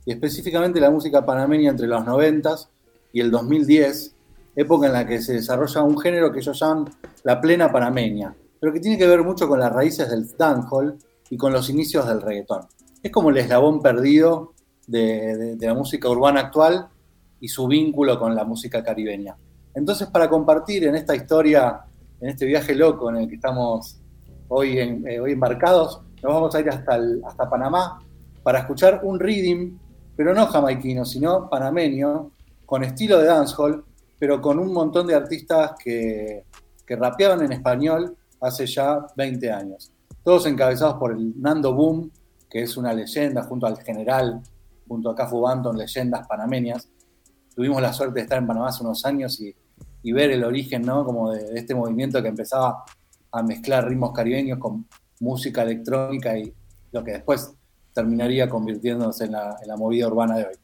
y 0.04 0.12
específicamente 0.12 0.80
la 0.80 0.90
música 0.90 1.24
panameña 1.24 1.70
entre 1.70 1.86
los 1.86 2.04
90 2.04 2.54
y 3.12 3.20
el 3.20 3.30
2010, 3.30 4.14
época 4.56 4.86
en 4.86 4.92
la 4.92 5.06
que 5.06 5.20
se 5.20 5.34
desarrolla 5.34 5.82
un 5.82 5.98
género 5.98 6.32
que 6.32 6.40
ellos 6.40 6.58
llaman 6.58 6.90
la 7.22 7.40
plena 7.40 7.72
panameña, 7.72 8.34
pero 8.60 8.72
que 8.72 8.80
tiene 8.80 8.98
que 8.98 9.06
ver 9.06 9.22
mucho 9.22 9.48
con 9.48 9.60
las 9.60 9.72
raíces 9.72 10.10
del 10.10 10.28
dancehall 10.36 10.98
y 11.30 11.36
con 11.36 11.52
los 11.52 11.70
inicios 11.70 12.06
del 12.06 12.20
reggaetón. 12.20 12.66
Es 13.02 13.10
como 13.10 13.30
el 13.30 13.36
eslabón 13.38 13.82
perdido 13.82 14.54
de, 14.86 15.56
la 15.60 15.74
música 15.74 16.08
urbana 16.08 16.40
actual 16.40 16.88
y 17.40 17.48
su 17.48 17.66
vínculo 17.66 18.18
con 18.18 18.34
la 18.34 18.44
música 18.44 18.82
caribeña. 18.82 19.36
Entonces, 19.74 20.08
para 20.08 20.28
compartir 20.28 20.84
en 20.84 20.94
esta 20.94 21.14
historia, 21.14 21.80
en 22.20 22.28
este 22.30 22.46
viaje 22.46 22.74
loco 22.74 23.10
en 23.10 23.16
el 23.16 23.28
que 23.28 23.34
estamos 23.34 24.00
hoy, 24.48 24.78
eh, 24.78 25.20
hoy 25.20 25.32
embarcados, 25.32 26.00
nos 26.22 26.32
vamos 26.32 26.54
a 26.54 26.60
ir 26.60 26.68
hasta, 26.70 26.98
hasta 27.26 27.50
Panamá 27.50 28.00
para 28.42 28.60
escuchar 28.60 29.00
un 29.02 29.18
reading, 29.18 29.76
pero 30.16 30.34
no 30.34 30.46
jamaiquino, 30.46 31.04
sino 31.04 31.48
panameño, 31.48 32.30
con 32.66 32.84
estilo 32.84 33.18
de 33.18 33.26
dancehall, 33.26 33.84
pero 34.18 34.40
con 34.40 34.58
un 34.58 34.72
montón 34.72 35.06
de 35.06 35.14
artistas 35.14 35.72
que, 35.82 36.44
que 36.86 36.96
rapeaban 36.96 37.42
en 37.42 37.52
español 37.52 38.16
hace 38.40 38.66
ya 38.66 39.06
20 39.16 39.52
años. 39.52 39.90
Todos 40.22 40.46
encabezados 40.46 40.94
por 40.94 41.12
el 41.12 41.40
Nando 41.40 41.74
Boom, 41.74 42.10
que 42.48 42.62
es 42.62 42.76
una 42.76 42.92
leyenda, 42.92 43.42
junto 43.42 43.66
al 43.66 43.78
general, 43.78 44.40
junto 44.86 45.10
a 45.10 45.14
Cafu 45.14 45.40
Banton, 45.40 45.76
leyendas 45.76 46.26
panameñas. 46.26 46.88
Tuvimos 47.54 47.82
la 47.82 47.92
suerte 47.92 48.20
de 48.20 48.22
estar 48.22 48.38
en 48.38 48.46
Panamá 48.46 48.68
hace 48.68 48.82
unos 48.82 49.04
años 49.04 49.40
y, 49.40 49.54
y 50.02 50.12
ver 50.12 50.30
el 50.30 50.44
origen, 50.44 50.82
¿no? 50.82 51.04
Como 51.04 51.32
de, 51.32 51.44
de 51.44 51.58
este 51.58 51.74
movimiento 51.74 52.22
que 52.22 52.28
empezaba 52.28 52.84
a 53.32 53.42
mezclar 53.42 53.88
ritmos 53.88 54.12
caribeños 54.12 54.58
con 54.58 54.86
música 55.20 55.62
electrónica 55.62 56.38
y 56.38 56.52
lo 56.92 57.02
que 57.02 57.12
después 57.12 57.54
terminaría 57.94 58.48
convirtiéndose 58.48 59.24
en 59.24 59.32
la, 59.32 59.56
en 59.62 59.68
la 59.68 59.76
movida 59.76 60.08
urbana 60.08 60.36
de 60.36 60.44
hoy. 60.46 60.54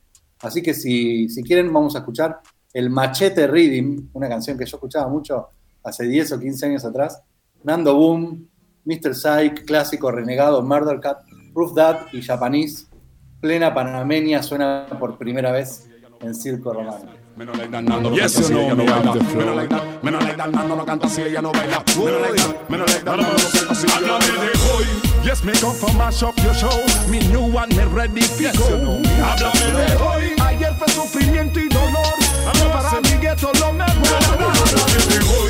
Así 0.40 0.62
que 0.62 0.74
si, 0.74 1.28
si 1.28 1.42
quieren 1.42 1.72
vamos 1.72 1.94
a 1.94 2.00
escuchar 2.00 2.40
el 2.72 2.90
Machete 2.90 3.46
Rhythm, 3.46 4.08
una 4.12 4.28
canción 4.28 4.58
que 4.58 4.66
yo 4.66 4.76
escuchaba 4.76 5.08
mucho 5.08 5.48
hace 5.82 6.06
10 6.06 6.32
o 6.32 6.40
15 6.40 6.66
años 6.66 6.84
atrás. 6.84 7.22
Nando 7.62 7.94
Boom, 7.94 8.48
Mr. 8.84 9.14
Psych, 9.14 9.64
clásico 9.64 10.10
renegado, 10.10 10.62
Murder 10.62 11.00
Cat, 11.00 11.18
Proof 11.52 11.74
That 11.74 11.98
y 12.12 12.22
Japanese. 12.22 12.86
Plena 13.40 13.72
panameña 13.72 14.42
suena 14.42 14.86
por 14.98 15.16
primera 15.16 15.50
vez 15.52 15.88
en 16.20 16.34
Circo 16.34 16.72
Romano. 16.72 17.20
Me 17.36 17.46
no 17.46 17.52
like 17.52 17.70
that 17.70 17.82
Nando 17.82 18.10
no 18.10 18.16
canta 18.16 18.28
si 18.28 18.52
ella 18.52 18.74
no 18.74 18.84
baila. 18.84 19.14
Me 19.32 19.44
no 19.44 19.54
like 19.54 19.68
that, 19.68 20.02
me 20.02 20.10
no 20.10 20.18
like 20.20 20.36
that 20.36 20.50
Nando 20.50 20.76
no 20.76 20.84
canta 20.84 21.08
si 21.08 21.22
ella 21.22 21.40
no 21.40 21.52
baila. 21.52 21.84
Me 21.96 22.04
no 22.04 22.18
like 22.18 22.42
that, 22.42 22.68
me 22.68 22.76
no 22.76 22.84
like 22.84 23.04
that 23.04 23.16
Nando 23.16 23.22
no 23.22 23.38
canta 23.38 23.74
si 23.74 23.86
ella 23.86 24.00
no 24.00 24.18
baila. 24.18 25.09
Yes, 25.22 25.44
me 25.44 25.52
come 25.52 25.74
from 25.74 25.96
mash 25.98 26.22
up 26.22 26.36
your 26.38 26.54
show. 26.54 26.72
Me 27.08 27.20
new 27.28 27.42
one, 27.42 27.68
me 27.70 27.84
ready 27.84 28.22
to 28.22 28.52
go. 28.56 29.02
Háblame 29.20 29.66
de 29.76 29.96
hoy. 29.96 30.34
Ayer 30.40 30.74
fue 30.78 30.88
sufrimiento 30.88 31.60
y 31.60 31.68
dolor. 31.68 32.14
Pero 32.52 32.72
para 32.72 33.00
mi 33.02 33.16
gueto 33.20 33.52
lo 33.60 33.72
mejor. 33.72 33.90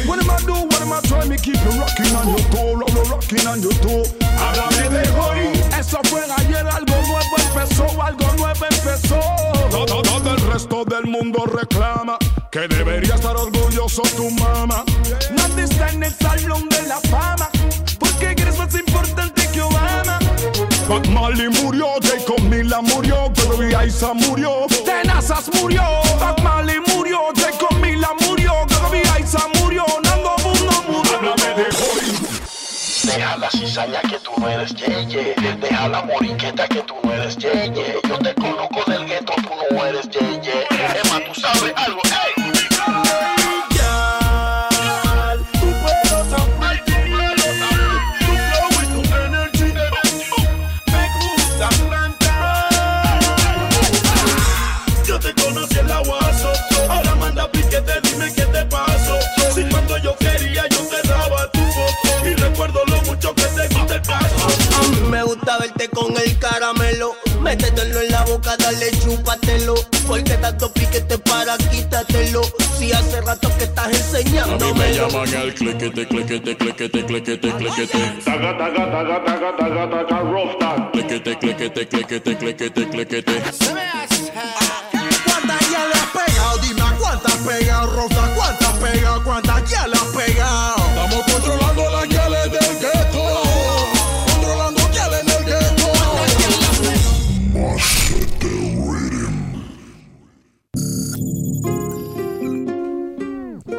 What 0.07 0.19
am 0.19 0.31
I 0.31 0.45
do? 0.45 0.55
What 0.55 0.83
am 0.83 0.93
I 0.93 1.01
trying? 1.03 1.29
Me 1.29 1.37
keep 1.37 1.55
you 1.55 1.81
rocking 1.81 2.15
on 2.17 2.29
your 2.29 2.41
toe, 2.51 2.75
roll, 2.75 3.05
rocking 3.11 3.47
on 3.47 3.63
your 3.63 3.75
toe. 3.81 4.03
Háblame 4.39 4.89
de 4.91 5.09
hoy. 5.19 5.61
Eso 5.79 6.01
fue 6.05 6.23
ayer, 6.39 6.67
algo 6.67 6.95
nuevo 7.07 7.37
empezó, 7.39 8.03
algo 8.03 8.27
nuevo 8.37 8.65
empezó. 8.67 9.21
Todo, 9.71 10.03
todo 10.03 10.35
el 10.35 10.41
resto 10.53 10.85
del 10.85 11.07
mundo 11.07 11.47
reclama 11.47 12.19
que 12.51 12.67
debería 12.67 13.15
estar 13.15 13.37
orgulloso 13.37 14.03
tu 14.17 14.31
mamá. 14.31 14.85
¿Dónde 15.37 15.63
está 15.63 15.91
en 15.91 16.03
el 16.03 16.15
salón 16.15 16.69
de 16.69 16.83
la 16.89 16.99
fama? 17.09 17.49
Porque 18.21 18.43
eres 18.43 18.59
más 18.59 18.75
importante 18.75 19.49
que 19.51 19.63
Obama. 19.63 20.19
Bob 20.89 21.07
Marley 21.09 21.49
murió, 21.49 21.87
Jacob 22.03 22.41
Mila 22.43 22.83
murió, 22.83 23.31
Gloria 23.35 23.87
Isa 23.87 24.13
murió, 24.13 24.67
Tenazas 24.85 25.49
murió, 25.55 25.83
Bob 26.19 26.39
Marley 26.43 26.81
murió, 26.95 27.19
Jacob 27.35 27.73
Mila 27.81 28.11
murió, 28.29 28.53
Gloria 28.69 29.19
Isa 29.19 29.41
murió, 29.61 29.87
Nando 30.05 30.37
no 30.45 30.83
murió. 30.93 31.17
Háblame 31.17 31.55
de 31.55 31.63
hoy. 31.63 32.21
Deja 33.05 33.37
la 33.39 33.51
cizaña 33.51 34.03
que 34.03 34.19
tú 34.19 34.33
no 34.37 34.49
eres 34.49 34.75
yeye. 34.75 35.35
Deja 35.59 35.89
la 35.89 36.03
moriqueta 36.03 36.69
que 36.69 36.83
tú 36.83 36.97
no 37.03 37.15
eres 37.15 37.39
yeye. 37.39 38.01
Yo 38.07 38.19
te 38.19 38.35
conozco 38.35 38.91
del 38.91 39.07
gueto, 39.07 39.33
tú 39.37 39.51
no 39.75 39.87
eres 39.87 40.11
yeye. 40.11 40.67
Más, 41.11 41.25
tú 41.25 41.41
sabes 41.41 41.73
algo, 41.77 42.03
chúpatelo. 69.31 69.75
Porque 70.07 70.37
tanto 70.37 70.73
piquete 70.73 71.19
para 71.19 71.57
quítatelo. 71.57 72.43
Si 72.79 72.93
hace 72.93 73.21
rato 73.21 73.49
que 73.59 73.65
estás 73.65 73.89
enseñándome. 73.89 74.91
el 74.91 75.55
cliquete, 75.55 76.07
cliquete, 76.07 76.57
cliquete, 76.57 77.05
cliquete, 77.05 77.53
cliquete. 77.53 78.23
Taga, 78.25 78.59
taga, 78.59 78.91
taga, 78.91 79.25
taga, 79.25 79.57
taga, 79.57 79.91
taga, 79.91 80.21
rough 80.21 80.59
tag. 80.59 80.91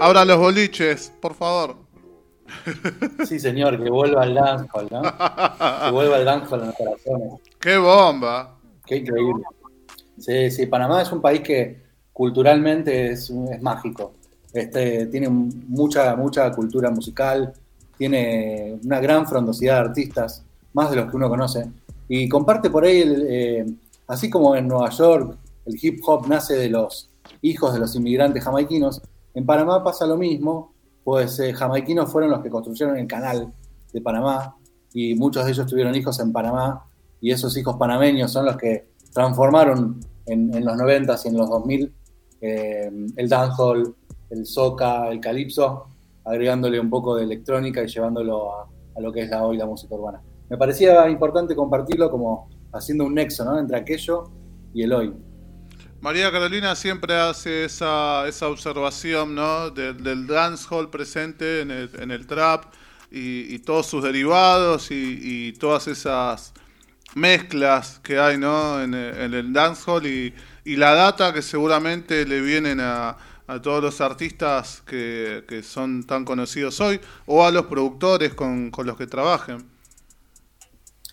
Abra 0.01 0.25
los 0.25 0.39
boliches, 0.39 1.13
por 1.21 1.35
favor. 1.35 1.75
Sí, 3.27 3.39
señor, 3.39 3.81
que 3.81 3.87
vuelva 3.87 4.23
el 4.23 4.33
dancehall, 4.33 4.87
¿no? 4.89 5.03
Que 5.03 5.91
vuelva 5.91 6.17
el 6.17 6.25
dancehall 6.25 6.61
en 6.61 6.67
los 6.67 6.75
corazones. 6.75 7.33
¡Qué 7.59 7.77
bomba! 7.77 8.57
Qué 8.83 8.97
increíble. 8.97 9.43
Sí, 10.17 10.49
sí, 10.49 10.65
Panamá 10.65 11.03
es 11.03 11.11
un 11.11 11.21
país 11.21 11.41
que 11.41 11.83
culturalmente 12.11 13.11
es, 13.11 13.29
es 13.29 13.61
mágico. 13.61 14.13
Este, 14.51 15.05
tiene 15.05 15.29
mucha, 15.29 16.15
mucha 16.15 16.51
cultura 16.51 16.89
musical, 16.89 17.53
tiene 17.95 18.79
una 18.83 18.99
gran 18.99 19.27
frondosidad 19.27 19.75
de 19.75 19.89
artistas, 19.89 20.43
más 20.73 20.89
de 20.89 20.95
los 20.95 21.11
que 21.11 21.15
uno 21.15 21.29
conoce. 21.29 21.69
Y 22.09 22.27
comparte 22.27 22.71
por 22.71 22.85
ahí, 22.85 23.01
el, 23.01 23.27
eh, 23.29 23.65
así 24.07 24.31
como 24.31 24.55
en 24.55 24.67
Nueva 24.67 24.89
York 24.89 25.37
el 25.67 25.77
hip 25.79 26.01
hop 26.07 26.27
nace 26.27 26.55
de 26.55 26.69
los 26.69 27.11
hijos 27.43 27.71
de 27.71 27.79
los 27.79 27.95
inmigrantes 27.95 28.43
jamaiquinos, 28.43 28.99
en 29.33 29.45
Panamá 29.45 29.83
pasa 29.83 30.05
lo 30.05 30.17
mismo, 30.17 30.73
pues 31.03 31.39
eh, 31.39 31.53
jamaiquinos 31.53 32.11
fueron 32.11 32.31
los 32.31 32.41
que 32.41 32.49
construyeron 32.49 32.97
el 32.97 33.07
canal 33.07 33.53
de 33.93 34.01
Panamá 34.01 34.55
y 34.93 35.15
muchos 35.15 35.45
de 35.45 35.51
ellos 35.51 35.65
tuvieron 35.65 35.95
hijos 35.95 36.19
en 36.19 36.31
Panamá 36.31 36.83
y 37.19 37.31
esos 37.31 37.55
hijos 37.57 37.75
panameños 37.77 38.31
son 38.31 38.45
los 38.45 38.57
que 38.57 38.89
transformaron 39.13 39.99
en, 40.25 40.65
los 40.65 40.77
90 40.77 41.15
y 41.23 41.27
en 41.27 41.37
los 41.37 41.49
2000 41.49 41.93
eh, 42.41 42.91
el 43.15 43.29
dancehall, 43.29 43.95
el 44.29 44.45
soca, 44.45 45.09
el 45.09 45.19
calipso, 45.19 45.87
agregándole 46.23 46.79
un 46.79 46.89
poco 46.89 47.15
de 47.15 47.23
electrónica 47.23 47.83
y 47.83 47.87
llevándolo 47.87 48.53
a, 48.53 48.67
lo 48.99 49.11
que 49.11 49.21
es 49.21 49.29
la 49.29 49.45
hoy 49.45 49.57
la 49.57 49.65
música 49.65 49.95
urbana. 49.95 50.21
Me 50.49 50.57
parecía 50.57 51.09
importante 51.09 51.55
compartirlo 51.55 52.11
como 52.11 52.49
haciendo 52.73 53.05
un 53.05 53.15
nexo 53.15 53.57
entre 53.57 53.77
aquello 53.77 54.29
y 54.73 54.83
el 54.83 54.93
hoy. 54.93 55.13
María 56.01 56.31
Carolina 56.31 56.75
siempre 56.75 57.13
hace 57.13 57.65
esa, 57.65 58.27
esa 58.27 58.47
observación 58.47 59.35
¿no? 59.35 59.69
del, 59.69 60.25
dancehall 60.25 60.89
presente 60.89 61.61
en 61.61 61.69
el, 61.69 61.91
en 61.99 62.09
el 62.09 62.25
trap 62.25 62.65
y, 63.11 63.59
todos 63.59 63.85
sus 63.85 64.03
derivados 64.03 64.89
y, 64.89 65.19
y 65.21 65.53
todas 65.53 65.87
esas 65.87 66.53
mezclas 67.13 67.99
que 67.99 68.17
hay 68.17 68.39
¿no? 68.39 68.81
en, 68.81 68.95
el, 68.95 69.15
en 69.15 69.33
el 69.35 69.53
dancehall 69.53 70.07
y, 70.07 70.33
y 70.65 70.75
la 70.75 70.95
data 70.95 71.33
que 71.33 71.43
seguramente 71.43 72.25
le 72.25 72.41
vienen 72.41 72.79
a, 72.79 73.15
a 73.45 73.61
todos 73.61 73.83
los 73.83 74.01
artistas 74.01 74.81
que, 74.87 75.43
que 75.47 75.61
son 75.61 76.03
tan 76.05 76.25
conocidos 76.25 76.81
hoy 76.81 76.99
o 77.27 77.45
a 77.45 77.51
los 77.51 77.67
productores 77.67 78.33
con, 78.33 78.71
con 78.71 78.87
los 78.87 78.97
que 78.97 79.05
trabajen. 79.05 79.69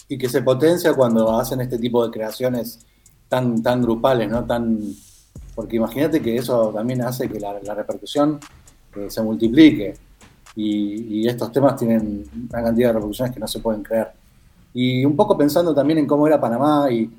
y 0.08 0.16
que 0.16 0.30
se 0.30 0.40
potencia 0.40 0.94
cuando 0.94 1.38
hacen 1.38 1.60
este 1.60 1.78
tipo 1.78 2.06
de 2.06 2.10
creaciones 2.10 2.86
tan, 3.28 3.62
tan 3.62 3.82
grupales, 3.82 4.28
¿no? 4.30 4.44
Tan, 4.44 4.80
porque 5.54 5.76
imagínate 5.76 6.20
que 6.22 6.36
eso 6.36 6.70
también 6.74 7.02
hace 7.02 7.28
que 7.28 7.40
la, 7.40 7.58
la 7.62 7.74
repercusión 7.74 8.38
eh, 8.96 9.06
se 9.10 9.22
multiplique 9.22 9.94
y, 10.56 11.20
y 11.22 11.28
estos 11.28 11.52
temas 11.52 11.76
tienen 11.76 12.24
una 12.50 12.62
cantidad 12.62 12.88
de 12.88 12.92
repercusiones 12.94 13.34
que 13.34 13.40
no 13.40 13.48
se 13.48 13.60
pueden 13.60 13.82
creer. 13.82 14.08
Y 14.74 15.04
un 15.04 15.16
poco 15.16 15.36
pensando 15.36 15.74
también 15.74 15.98
en 15.98 16.06
cómo 16.06 16.26
era 16.26 16.40
Panamá 16.40 16.88
y, 16.90 17.10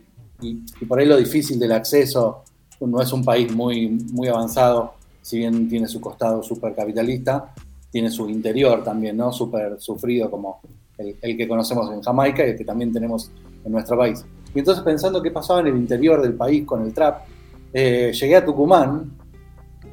y- 0.42 0.64
y 0.82 0.86
por 0.86 1.00
ahí 1.00 1.06
lo 1.06 1.18
difícil 1.18 1.60
del 1.60 1.72
acceso, 1.74 2.44
no 2.82 3.02
es 3.02 3.12
un 3.12 3.26
país 3.26 3.54
muy, 3.54 3.90
muy 3.90 4.28
avanzado, 4.30 4.94
si 5.22 5.38
bien 5.40 5.68
tiene 5.68 5.88
su 5.88 6.00
costado 6.00 6.42
súper 6.42 6.74
capitalista, 6.74 7.54
tiene 7.92 8.10
su 8.10 8.30
interior 8.30 8.84
también, 8.84 9.18
¿no? 9.18 9.34
Súper 9.34 9.82
sufrido 9.82 10.32
como 10.32 10.62
el, 10.98 11.18
el 11.22 11.36
que 11.38 11.48
conocemos 11.48 11.92
en 11.92 12.02
Jamaica 12.02 12.46
y 12.46 12.52
el 12.52 12.58
que 12.58 12.64
también 12.64 12.94
tenemos 12.94 13.30
en 13.66 13.72
nuestro 13.72 13.98
país. 13.98 14.24
Y 14.54 14.60
entonces 14.60 14.84
pensando 14.84 15.22
qué 15.22 15.32
pasaba 15.32 15.62
en 15.62 15.68
el 15.68 15.78
interior 15.78 16.22
del 16.22 16.34
país 16.34 16.66
con 16.66 16.84
el 16.84 16.94
trap, 16.94 17.26
eh, 17.74 18.12
llegué 18.14 18.36
a 18.36 18.46
Tucumán 18.46 19.12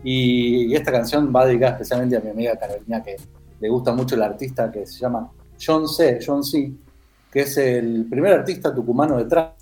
y, 0.03 0.75
esta 0.75 0.93
canción 0.93 1.33
va 1.35 1.47
dedicada 1.47 1.73
especialmente 1.73 2.17
a 2.17 2.21
mi 2.21 2.31
amiga 2.31 2.57
Carolina, 2.57 3.03
que 3.03 3.17
le 3.61 3.69
gusta 3.69 3.93
mucho 3.93 4.15
el 4.15 4.23
artista 4.23 4.71
que 4.71 4.87
se 4.87 5.01
llama 5.01 5.31
John 5.65 5.89
C., 5.89 6.19
John 6.25 6.45
C., 6.45 6.73
que 7.31 7.41
es 7.41 7.57
el 7.59 8.07
primer 8.09 8.33
artista 8.33 8.75
tucumano 8.75 9.19
de 9.19 9.25
trap 9.25 9.57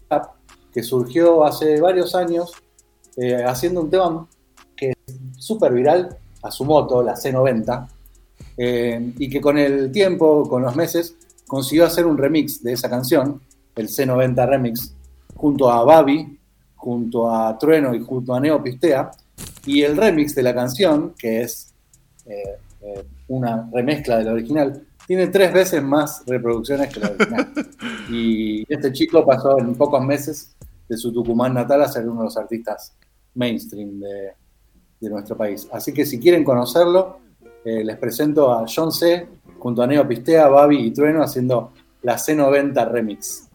que 0.73 0.83
surgió 0.83 1.45
hace 1.45 1.81
varios 1.81 2.15
años 2.15 2.53
eh, 3.17 3.45
haciendo 3.45 3.81
un 3.81 3.91
tema 3.91 4.27
que 4.77 4.91
es 4.91 5.17
súper 5.39 5.73
viral 5.73 6.17
a 6.43 6.51
su 6.51 6.65
moto, 6.65 7.03
la 7.03 7.15
C90, 7.15 7.89
eh, 8.57 9.13
y 9.19 9.31
que 9.31 9.41
con 9.41 9.57
el 9.57 9.91
tiempo, 9.93 10.49
con 10.49 10.63
los 10.63 10.77
meses, 10.77 11.17
consiguió 11.47 11.87
hacer 11.87 12.07
un 12.07 12.19
remix 12.19 12.63
de 12.63 12.73
esa 12.73 12.91
canción, 12.91 13.41
el 13.76 13.88
C90 13.88 14.49
Remix, 14.49 14.95
junto 15.35 15.71
a 15.71 15.85
Babi, 15.85 16.38
junto 16.76 17.31
a 17.31 17.57
Trueno 17.59 17.95
y 17.95 18.00
junto 18.00 18.35
a 18.35 18.40
Neo 18.40 18.62
Pistea, 18.62 19.11
y 19.66 19.83
el 19.83 19.97
remix 19.97 20.35
de 20.35 20.43
la 20.43 20.54
canción, 20.54 21.14
que 21.19 21.40
es 21.40 21.75
eh, 22.26 22.59
eh, 22.83 23.04
una 23.28 23.69
remezcla 23.73 24.19
del 24.19 24.28
original, 24.28 24.87
tiene 25.07 25.28
tres 25.28 25.52
veces 25.52 25.83
más 25.83 26.23
reproducciones 26.26 26.93
que 26.93 27.00
la 27.00 27.11
original. 27.11 27.52
Y 28.11 28.71
este 28.71 28.93
chico 28.93 29.25
pasó 29.25 29.59
en 29.59 29.75
pocos 29.75 30.04
meses 30.04 30.54
de 30.87 30.97
su 30.97 31.11
Tucumán 31.11 31.54
natal 31.54 31.83
a 31.83 31.88
ser 31.88 32.07
uno 32.07 32.21
de 32.21 32.25
los 32.25 32.37
artistas 32.37 32.95
mainstream 33.35 33.99
de, 33.99 34.33
de 35.00 35.11
nuestro 35.11 35.37
país. 35.37 35.66
Así 35.73 35.93
que 35.93 36.04
si 36.04 36.21
quieren 36.21 36.45
conocerlo, 36.45 37.19
eh, 37.64 37.83
les 37.83 37.97
presento 37.97 38.52
a 38.52 38.66
John 38.73 38.93
C. 38.93 39.26
junto 39.59 39.83
a 39.83 39.87
Neo 39.87 40.07
Pistea, 40.07 40.49
Babi 40.49 40.87
y 40.87 40.90
Trueno 40.90 41.23
haciendo 41.23 41.73
la 42.02 42.16
C90 42.16 42.90
Remix. 42.90 43.49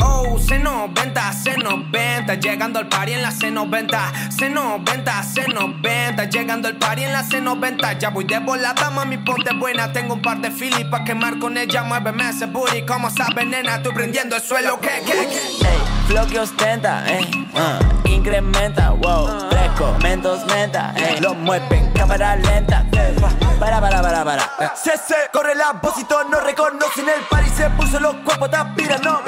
Oh, 0.00 0.36
C90, 0.38 1.14
C90, 1.14 2.40
llegando 2.40 2.78
al 2.78 2.88
party 2.88 3.12
en 3.12 3.22
la 3.22 3.30
C90. 3.30 4.12
C90, 4.30 5.04
C90, 5.22 6.30
llegando 6.30 6.68
al 6.68 6.76
party 6.76 7.04
en 7.04 7.12
la 7.12 7.22
C90. 7.22 7.98
Ya 7.98 8.10
voy 8.10 8.24
de 8.24 8.38
volada, 8.38 8.90
mami, 8.90 9.18
ponte 9.18 9.52
buena. 9.54 9.92
Tengo 9.92 10.14
un 10.14 10.22
par 10.22 10.40
de 10.40 10.50
filis 10.50 10.84
pa' 10.90 11.04
quemar 11.04 11.38
con 11.38 11.56
ella. 11.56 11.84
Muéveme 11.84 12.28
ese 12.28 12.46
booty, 12.46 12.84
como 12.84 13.10
sabes, 13.10 13.46
nena. 13.46 13.76
Estoy 13.76 13.92
prendiendo 13.92 14.36
el 14.36 14.42
suelo, 14.42 14.80
que, 14.80 14.88
que, 15.06 15.28
que. 15.28 15.93
Flow 16.06 16.26
que 16.26 16.38
ostenta, 16.38 17.02
eh, 17.06 17.20
uh, 17.54 18.08
incrementa, 18.08 18.90
wow, 18.90 19.48
fresco, 19.50 19.96
mentos 20.02 20.44
menta, 20.46 20.92
eh, 20.96 21.18
lo 21.20 21.34
mueven, 21.34 21.90
cámara 21.92 22.36
lenta, 22.36 22.84
eh, 22.92 23.16
para, 23.58 23.80
para, 23.80 24.02
para, 24.02 24.24
para, 24.24 24.42
eh. 24.60 24.68
CC, 24.74 25.14
corre 25.32 25.54
la 25.54 25.72
voz 25.72 25.98
y 25.98 26.04
todos 26.04 26.28
no 26.28 26.40
reconocen 26.40 27.08
el 27.08 27.22
party 27.30 27.48
Se 27.50 27.70
puso 27.70 27.98
los 28.00 28.16
cuerpos, 28.16 28.48
está 28.48 28.74
pirando. 28.74 29.22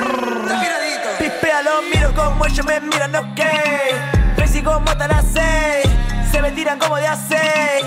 Pispea, 1.19 1.63
lo 1.63 1.83
miro 1.83 2.15
como 2.15 2.45
ellos 2.45 2.67
me 2.67 2.79
miran, 2.81 3.15
ok. 3.15 3.41
Crazy 4.37 4.63
como 4.63 4.91
hasta 4.91 5.09
las 5.09 5.25
seis 5.33 5.87
Se 6.31 6.43
me 6.43 6.53
tiran 6.53 6.79
como 6.79 6.97
de 6.97 7.07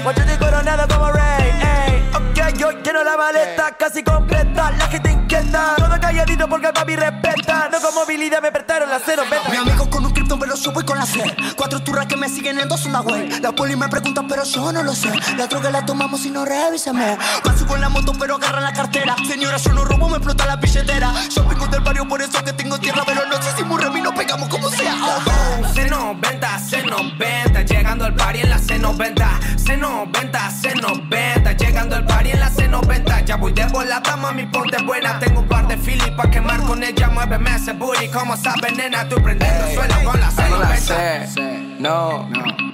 Guacho 0.04 0.22
estoy 0.22 0.38
coronado 0.38 0.88
como 0.88 1.12
rey, 1.12 1.52
ey. 1.62 2.10
Ok, 2.16 2.58
yo 2.58 2.72
lleno 2.72 3.04
la 3.04 3.16
maleta 3.18 3.72
casi 3.78 4.04
completa 4.04 4.72
La 4.72 4.88
gente 4.88 5.12
inquieta 5.12 5.76
Calladito 6.00 6.48
porque 6.48 6.68
el 6.68 6.74
papi 6.74 6.96
respeta. 6.96 7.70
No 7.72 7.80
con 7.80 7.94
movilidad 7.96 8.42
me 8.42 8.52
prestaron 8.52 8.90
la 8.90 9.00
cero 9.04 9.24
Mi 9.50 9.58
amigo 9.58 9.90
con 9.90 10.06
un 10.06 10.12
Krypton 10.12 10.40
pero 10.40 10.56
yo 10.56 10.72
voy 10.72 10.84
con 10.86 10.98
la 10.98 11.06
C. 11.06 11.24
Cuatro 11.56 11.82
turras 11.82 12.06
que 12.08 12.16
me 12.16 12.30
siguen 12.30 12.60
en 12.60 12.68
dos 12.68 12.86
onda 12.86 13.00
güey 13.00 13.30
La 13.42 13.52
poli 13.52 13.76
me 13.76 13.88
pregunta 13.90 14.24
pero 14.28 14.44
yo 14.44 14.72
no 14.72 14.84
lo 14.84 14.94
sé. 14.94 15.12
La 15.38 15.48
droga 15.48 15.70
la 15.70 15.86
tomamos 15.86 16.26
y 16.26 16.32
no 16.32 16.46
revísame. 16.46 17.18
Paso 17.44 17.66
con 17.68 17.82
la 17.82 17.90
moto 17.90 18.14
pero 18.20 18.36
agarra 18.36 18.62
la 18.62 18.74
cartera. 18.74 19.16
Señora 19.28 19.58
yo 19.58 19.74
no 19.74 19.86
robo 19.86 20.10
me 20.10 20.18
explota 20.18 20.46
la 20.46 20.56
billetera. 20.56 21.14
Yo 21.30 21.46
vengo 21.46 21.68
del 21.68 21.82
barrio 21.82 22.08
por 22.08 22.22
eso 22.22 22.44
que 22.44 22.54
tengo 22.54 22.80
tierra 22.80 23.04
Pero 23.06 23.26
no 23.26 23.42
sé 23.42 23.52
si 23.58 23.64
murrami 23.64 24.02
nos 24.02 24.14
pegamos 24.14 24.50
como 24.50 24.70
sea. 24.70 24.96
Oh, 24.96 25.64
C90, 25.74 26.40
C90, 26.70 27.66
llegando 27.66 28.06
al 28.06 28.16
party 28.16 28.40
en 28.42 28.50
la 28.50 28.58
C90. 28.58 29.40
C90, 29.58 30.52
C90, 30.62 31.58
llegando 31.58 31.96
al 31.96 32.06
party 32.06 32.32
en 32.32 32.40
la 32.40 32.52
C90. 32.52 33.26
Ya 33.26 33.36
voy 33.36 33.54
de 33.54 33.66
volada, 33.66 34.16
mami, 34.18 34.46
ponte 34.48 34.82
buena. 34.84 35.20
Tengo 35.20 35.42
un 35.42 35.48
par 35.48 35.68
de 35.68 35.78
filis 35.90 36.12
pa' 36.16 36.30
quemar 36.30 36.62
con 36.62 36.84
ella. 36.84 37.10
Muéveme 37.10 37.56
ese 37.56 37.74
booty, 37.74 38.08
como 38.10 38.38
sabes, 38.38 38.76
nena. 38.78 39.02
Estoy 39.02 39.22
prendiendo 39.22 39.66
el 39.66 39.74
suelo 39.74 39.96
con 40.04 40.20
la 40.20 40.30
No 40.32 40.60
la 40.60 40.76
C90. 40.76 40.78
sé, 40.78 41.46
no, 41.80 42.30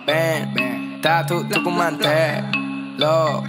ven, 0.06 0.96
está 0.96 1.26
tu 1.26 1.44
documante, 1.44 2.44
lo 2.98 3.44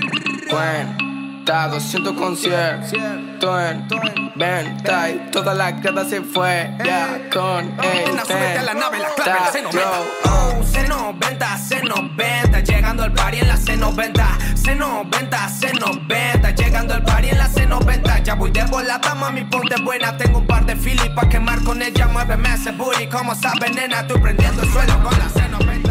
cuenta, 1.47 1.69
200 1.69 2.13
conciertos 2.15 3.61
en 3.63 4.33
venta 4.35 5.11
y 5.11 5.31
toda 5.31 5.55
la 5.55 5.73
grada 5.73 6.05
se 6.05 6.21
fue 6.21 6.71
ya 6.85 7.29
con 7.33 7.65
el 7.85 8.19
a 8.19 8.63
la 8.63 8.75
nave, 8.75 8.99
la 8.99 9.15
clave, 9.15 9.41
la 9.41 9.53
C90. 9.53 9.81
Oh, 10.25 10.63
C90, 10.63 11.39
C90, 11.69 12.65
llegando 12.65 13.05
al 13.05 13.13
party 13.13 13.39
en 13.39 13.49
la 13.49 13.57
C90. 13.57 14.13
C90, 14.55 15.31
C90, 15.61 16.55
llegando 16.57 16.95
al 16.95 17.03
party 17.05 17.29
en 17.29 17.39
la 17.39 17.49
C90. 17.49 18.23
Ya 18.25 18.35
voy 18.35 18.51
de 18.51 18.65
volada, 18.65 19.15
mami, 19.15 19.45
ponte 19.45 19.81
buena. 19.83 20.17
Tengo 20.17 20.39
un 20.39 20.47
par 20.47 20.67
de 20.67 20.75
filis 20.75 21.09
pa' 21.11 21.29
quemar 21.29 21.63
con 21.63 21.81
ella. 21.81 22.09
Muéveme 22.09 22.55
ese 22.55 22.73
booty, 22.73 23.07
como 23.07 23.35
sabes, 23.35 23.75
nena. 23.75 24.01
Estoy 24.01 24.21
prendiendo 24.21 24.63
el 24.63 24.73
suelo 24.73 24.95
con 25.03 25.19
la 25.19 25.27
C90. 25.27 25.86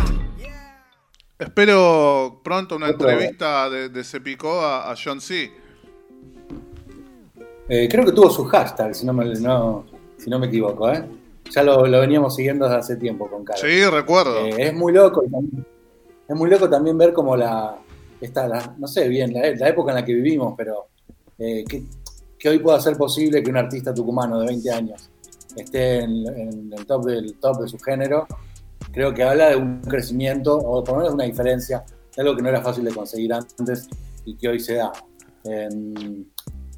Espero 1.38 2.40
pronto 2.44 2.76
una 2.78 2.90
entrevista 2.90 3.70
de, 3.70 3.90
de 3.90 4.04
Cepicó 4.04 4.62
a, 4.62 4.90
a 4.92 4.96
John 5.02 5.20
C. 5.20 5.52
Eh, 7.68 7.88
creo 7.90 8.06
que 8.06 8.12
tuvo 8.12 8.30
su 8.30 8.46
hashtag, 8.46 8.96
si 8.96 9.06
no 9.06 9.14
me, 9.14 9.26
no- 9.40 9.86
si 10.18 10.30
no 10.30 10.40
me 10.40 10.48
equivoco, 10.48 10.90
¿eh? 10.92 11.04
Ya 11.52 11.62
lo, 11.64 11.86
lo 11.86 12.00
veníamos 12.00 12.36
siguiendo 12.36 12.66
desde 12.66 12.78
hace 12.80 12.96
tiempo 12.96 13.30
con 13.30 13.44
Caro. 13.44 13.60
Sí, 13.60 13.84
recuerdo. 13.86 14.46
Eh, 14.46 14.56
es 14.58 14.74
muy 14.74 14.94
loco 14.94 15.22
también- 15.24 15.66
es 16.28 16.36
muy 16.36 16.50
loco 16.50 16.70
también 16.70 16.98
ver 16.98 17.12
como 17.14 17.36
la, 17.36 17.76
esta, 18.22 18.48
la- 18.48 18.74
no 18.78 18.88
sé 18.88 19.08
bien, 19.10 19.34
la, 19.34 19.42
la 19.56 19.70
época 19.70 19.92
en 19.92 19.96
la 19.98 20.06
que 20.06 20.14
vivimos, 20.14 20.54
pero 20.58 20.88
eh, 21.38 21.64
que, 21.68 21.84
que 22.40 22.50
hoy 22.50 22.60
pueda 22.60 22.80
ser 22.80 22.96
posible 22.98 23.44
que 23.44 23.50
un 23.50 23.58
artista 23.58 23.94
tucumano 23.94 24.40
de 24.40 24.48
20 24.48 24.72
años 24.72 25.10
esté 25.56 26.00
en, 26.00 26.12
en 26.28 26.74
el 26.76 26.86
top 26.86 27.06
del 27.06 27.36
top 27.36 27.62
de 27.62 27.68
su 27.68 27.78
género, 27.80 28.26
creo 28.96 29.14
que 29.14 29.24
habla 29.24 29.50
de 29.50 29.58
un 29.58 29.82
crecimiento, 29.82 30.58
o 30.58 30.82
por 30.84 30.94
lo 30.94 31.00
menos 31.00 31.14
una 31.14 31.26
diferencia, 31.26 31.84
de 32.16 32.22
algo 32.22 32.34
que 32.36 32.42
no 32.42 32.48
era 32.50 32.62
fácil 32.62 32.86
de 32.86 32.94
conseguir 32.94 33.34
antes 33.34 33.90
y 34.24 34.36
que 34.36 34.48
hoy 34.48 34.60
se 34.60 34.76
da. 34.76 34.92
En- 35.44 36.32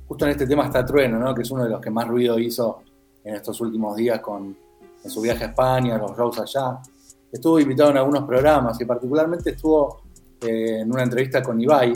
justo 0.08 0.26
en 0.26 0.32
este 0.32 0.48
tema 0.48 0.66
está 0.66 0.84
Trueno, 0.84 1.20
¿no? 1.20 1.36
que 1.36 1.44
es 1.44 1.52
uno 1.52 1.64
de 1.64 1.70
los 1.70 1.80
que 1.80 1.92
más 1.92 2.08
ruido 2.08 2.40
hizo 2.40 2.80
en 3.24 3.36
estos 3.36 3.62
últimos 3.62 3.96
días 3.96 4.20
con 4.20 4.58
en 5.04 5.12
su 5.12 5.22
viaje 5.22 5.44
a 5.44 5.48
España, 5.50 5.98
los 5.98 6.18
shows 6.18 6.40
allá. 6.40 6.80
Estuvo 7.32 7.60
invitado 7.60 7.92
en 7.92 7.98
algunos 7.98 8.24
programas 8.24 8.82
y 8.82 8.86
particularmente 8.86 9.52
estuvo 9.52 10.02
eh, 10.42 10.80
en 10.82 10.92
una 10.92 11.04
entrevista 11.04 11.44
con 11.44 11.62
Ibai, 11.62 11.94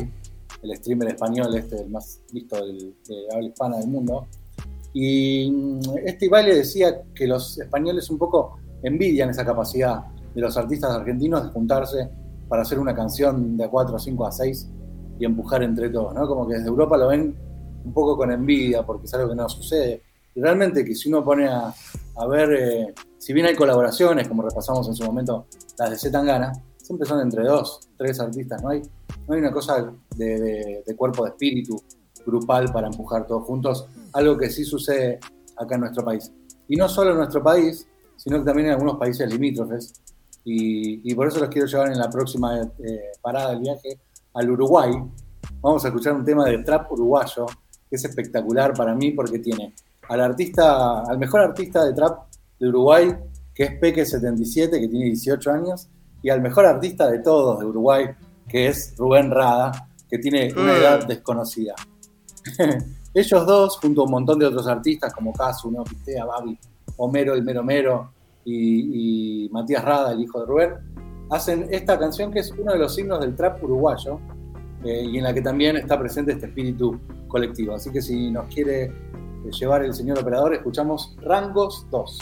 el 0.62 0.76
streamer 0.78 1.08
español, 1.10 1.56
este, 1.56 1.82
el 1.82 1.90
más 1.90 2.22
visto 2.32 2.64
de 2.64 2.94
habla 3.34 3.48
hispana 3.48 3.78
del 3.78 3.88
mundo. 3.88 4.28
Y 4.94 5.50
mm, 5.50 5.80
este 6.06 6.26
Ibai 6.26 6.46
le 6.46 6.56
decía 6.58 7.02
que 7.16 7.26
los 7.26 7.58
españoles 7.58 8.10
un 8.12 8.20
poco 8.20 8.60
envidian 8.84 9.30
esa 9.30 9.46
capacidad 9.46 10.04
de 10.34 10.42
los 10.42 10.56
artistas 10.58 10.92
argentinos 10.92 11.44
de 11.44 11.50
juntarse 11.50 12.10
para 12.48 12.62
hacer 12.64 12.80
una 12.80 12.94
canción 12.96 13.58
de 13.58 13.66
a 13.66 13.70
4, 13.70 13.98
5, 14.00 14.26
a 14.26 14.32
6 14.32 14.68
y 15.20 15.26
empujar 15.26 15.64
entre 15.64 15.90
todos, 15.90 16.14
¿no? 16.14 16.28
Como 16.28 16.48
que 16.48 16.56
desde 16.56 16.68
Europa 16.68 16.98
lo 16.98 17.08
ven 17.10 17.36
un 17.84 17.94
poco 17.94 18.18
con 18.18 18.32
envidia 18.32 18.84
porque 18.84 19.06
es 19.06 19.14
algo 19.14 19.30
que 19.30 19.36
no 19.36 19.48
sucede. 19.50 20.02
Y 20.36 20.42
realmente 20.42 20.84
que 20.86 20.96
si 20.96 21.10
uno 21.10 21.24
pone 21.24 21.48
a, 21.48 21.74
a 22.16 22.28
ver, 22.28 22.52
eh, 22.54 22.94
si 23.18 23.34
bien 23.34 23.46
hay 23.46 23.56
colaboraciones, 23.56 24.28
como 24.28 24.44
repasamos 24.44 24.88
en 24.88 24.96
su 24.96 25.04
momento 25.04 25.46
las 25.78 25.90
de 25.92 25.98
Zetangana, 25.98 26.52
siempre 26.78 27.08
son 27.08 27.22
entre 27.22 27.44
dos, 27.44 27.88
tres 27.98 28.20
artistas, 28.20 28.62
no 28.64 28.70
hay, 28.70 28.82
no 29.28 29.34
hay 29.34 29.40
una 29.40 29.52
cosa 29.52 29.92
de- 30.16 30.84
de 30.86 30.96
cuerpo 30.96 31.24
de 31.24 31.32
espíritu 31.32 31.82
grupal 32.26 32.72
para 32.72 32.88
empujar 32.88 33.26
todos 33.28 33.44
juntos, 33.46 33.86
algo 34.14 34.38
que 34.38 34.50
sí 34.50 34.64
sucede 34.64 35.20
acá 35.58 35.76
en 35.76 35.82
nuestro 35.82 36.04
país. 36.06 36.32
Y 36.68 36.76
no 36.76 36.88
solo 36.90 37.12
en 37.12 37.18
nuestro 37.18 37.44
país, 37.44 37.88
sino 38.22 38.38
que 38.40 38.46
también 38.46 38.68
en 38.68 38.74
algunos 38.74 38.98
países 38.98 39.28
limítrofes. 39.32 39.94
Y, 40.44 41.10
y 41.10 41.16
por 41.16 41.28
eso 41.28 41.40
los 41.40 41.50
quiero 41.50 41.68
llevar 41.68 41.92
en 41.92 41.98
la 41.98 42.10
próxima 42.10 42.62
eh, 42.62 43.12
parada 43.22 43.52
del 43.52 43.62
viaje 43.62 44.00
al 44.36 44.50
Uruguay. 44.52 44.92
Vamos 45.60 45.84
a 45.84 45.88
escuchar 45.88 46.14
un 46.14 46.24
tema 46.24 46.46
de 46.46 46.60
trap 46.60 46.92
uruguayo, 46.92 47.48
que 47.90 47.96
es 47.96 48.06
espectacular 48.06 48.74
para 48.74 48.94
mí 48.94 49.12
porque 49.12 49.40
tiene 49.40 49.74
al 50.08 50.22
artista, 50.22 51.02
al 51.02 51.18
mejor 51.18 51.42
artista 51.42 51.84
de 51.84 51.94
trap 51.94 52.28
de 52.60 52.68
Uruguay, 52.68 53.16
que 53.56 53.64
es 53.64 53.72
Peque77, 53.82 54.70
que 54.72 54.88
tiene 54.88 55.06
18 55.06 55.52
años, 55.52 55.88
y 56.22 56.30
al 56.30 56.42
mejor 56.42 56.66
artista 56.68 57.10
de 57.10 57.20
todos 57.20 57.60
de 57.60 57.66
Uruguay, 57.66 58.06
que 58.48 58.68
es 58.68 58.94
Rubén 58.98 59.32
Rada, 59.32 59.90
que 60.10 60.20
tiene 60.20 60.54
una 60.54 60.74
Eh. 60.76 60.80
edad 60.80 61.08
desconocida. 61.08 61.74
Ellos 63.14 63.46
dos, 63.46 63.78
junto 63.78 64.02
a 64.02 64.06
un 64.06 64.12
montón 64.12 64.40
de 64.40 64.46
otros 64.46 64.68
artistas 64.68 65.14
como 65.14 65.34
Casu, 65.34 65.70
¿no? 65.72 65.84
Pitea, 65.84 66.26
Babi, 66.26 66.58
Homero, 66.98 67.34
el 67.34 67.44
Mero 67.44 67.64
Mero 67.64 68.12
y, 68.46 69.50
Matías 69.52 69.84
Rada, 69.84 70.12
el 70.12 70.22
hijo 70.22 70.40
de 70.40 70.46
Rubén, 70.46 70.74
hacen 71.30 71.68
esta 71.70 71.98
canción 71.98 72.32
que 72.32 72.40
es 72.40 72.52
uno 72.52 72.74
de 72.74 72.80
los 72.80 72.96
signos 72.96 73.20
del 73.20 73.36
trap 73.36 73.64
uruguayo 73.64 74.20
eh, 74.84 75.04
y 75.04 75.18
en 75.18 75.24
la 75.24 75.34
que 75.34 75.42
también 75.42 75.78
está 75.78 76.00
presente 76.00 76.34
este 76.34 76.48
espíritu 76.48 77.00
colectivo. 77.28 77.76
Así 77.76 77.92
que 77.92 78.02
si 78.02 78.32
nos 78.32 78.54
quiere 78.54 78.84
eh, 78.84 78.92
llevar 79.52 79.84
el 79.84 79.94
señor 79.94 80.20
operador, 80.20 80.54
escuchamos 80.54 81.16
Rangos 81.22 81.88
2. 81.92 82.20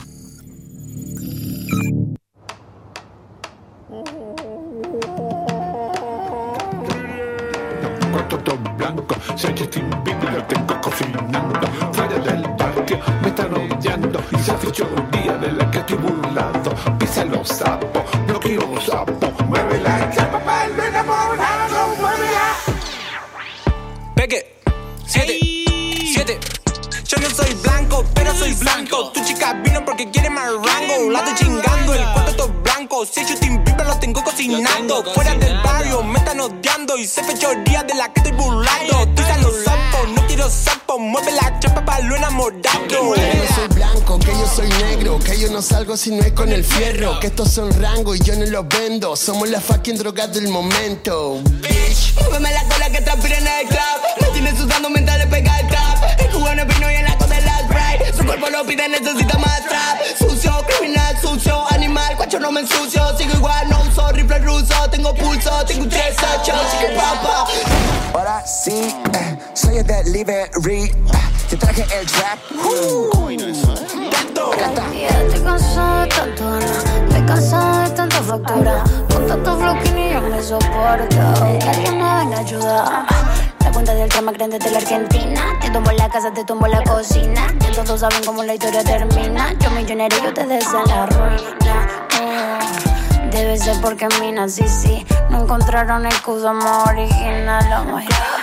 todo 8.44 8.58
blanco. 8.78 9.16
Bieber, 10.04 10.34
lo 10.34 10.44
tengo 10.46 10.82
cocinando. 10.82 11.60
Si 45.98 46.12
no 46.12 46.22
es 46.24 46.34
con 46.34 46.52
el 46.52 46.64
fierro, 46.64 47.20
que 47.20 47.28
estos 47.28 47.52
son 47.52 47.72
rangos 47.82 48.18
y 48.18 48.24
yo 48.24 48.36
no 48.36 48.46
los 48.46 48.68
vendo, 48.68 49.16
somos 49.16 49.50
la 49.50 49.60
fucking 49.60 49.98
droga 49.98 50.28
del 50.28 50.48
momento. 50.48 51.42
Bitch. 51.62 52.14
Muéveme 52.16 52.52
la 52.52 52.64
cola 52.64 52.90
que 52.90 53.02
transpira 53.02 53.38
en 53.38 53.48
el 53.48 53.68
club. 53.68 53.80
No 54.22 54.28
tienes 54.28 54.58
sudando 54.58 54.90
mientras 54.90 55.18
le 55.18 55.28
pega 55.28 55.60
el 55.60 55.68
trap. 55.68 56.20
El 56.20 56.30
cubano 56.30 56.66
vino 56.66 56.92
y 56.92 56.96
el 56.96 57.06
lago 57.06 57.26
de 57.26 57.42
la 57.42 57.60
spray. 57.64 58.00
Su 58.16 58.26
cuerpo 58.26 58.50
lo 58.50 58.66
pide, 58.66 58.88
necesita 58.88 59.38
más 59.40 59.66
trap. 59.68 60.00
Sucio, 60.18 60.66
criminal, 60.68 61.18
sucio, 61.22 61.66
animal. 61.72 62.16
Cuacho 62.18 62.40
no 62.40 62.52
me 62.52 62.62
ensucio. 62.62 63.18
Sigo 63.18 63.34
igual, 63.34 63.70
no 63.70 63.82
uso 63.82 64.12
rifle 64.12 64.40
ruso. 64.40 64.90
Tengo 64.92 65.14
pulso, 65.16 65.66
tengo 65.66 65.84
un 65.84 65.90
3 65.90 66.16
8 66.42 66.54
Chique 66.72 66.94
papa. 66.96 67.48
Ahora 68.14 68.46
sí, 68.46 68.94
eh, 69.14 69.38
soy 69.54 69.78
el 69.78 69.88
delivery, 69.88 70.84
eh, 70.84 70.94
te 71.50 71.58
traje 71.58 71.86
el 72.00 72.06
trap. 72.06 72.40
Uh, 72.52 73.30
factura. 78.30 78.84
Con 79.12 79.28
tanto 79.28 79.58
flow 79.58 79.80
que 79.82 79.92
ni 79.92 80.14
yo 80.14 80.22
me 80.22 80.42
soporto. 80.42 81.60
Que 81.60 81.70
alguien 81.70 81.98
me 81.98 82.16
venga 82.16 82.38
a 82.38 82.40
ayudar. 82.40 83.06
La 83.64 83.72
cuenta 83.72 83.94
del 83.94 84.10
trama 84.10 84.32
grande 84.32 84.60
de 84.60 84.72
la 84.72 84.78
Argentina. 84.78 85.42
Te 85.62 85.70
tumbo 85.72 85.92
la 85.92 86.10
casa, 86.10 86.32
te 86.32 86.44
tumbo 86.46 86.68
la 86.68 86.84
cocina. 86.84 87.48
Que 87.60 87.72
todos 87.72 88.00
saben 88.00 88.24
cómo 88.26 88.44
la 88.44 88.54
historia 88.54 88.84
termina. 88.84 89.54
Yo 89.60 89.72
millonario, 89.72 90.24
yo 90.24 90.34
te 90.34 90.46
deseo 90.46 90.84
la 90.86 91.06
ruina. 91.08 91.88
Oh, 92.22 93.32
Debe 93.32 93.58
ser 93.58 93.80
porque 93.82 94.08
mina, 94.22 94.48
sí, 94.48 94.68
sí. 94.68 95.06
No 95.30 95.44
encontraron 95.44 96.06
excusa 96.06 96.54
más 96.54 96.88
original. 96.90 97.86
My 97.86 98.06
God. 98.06 98.39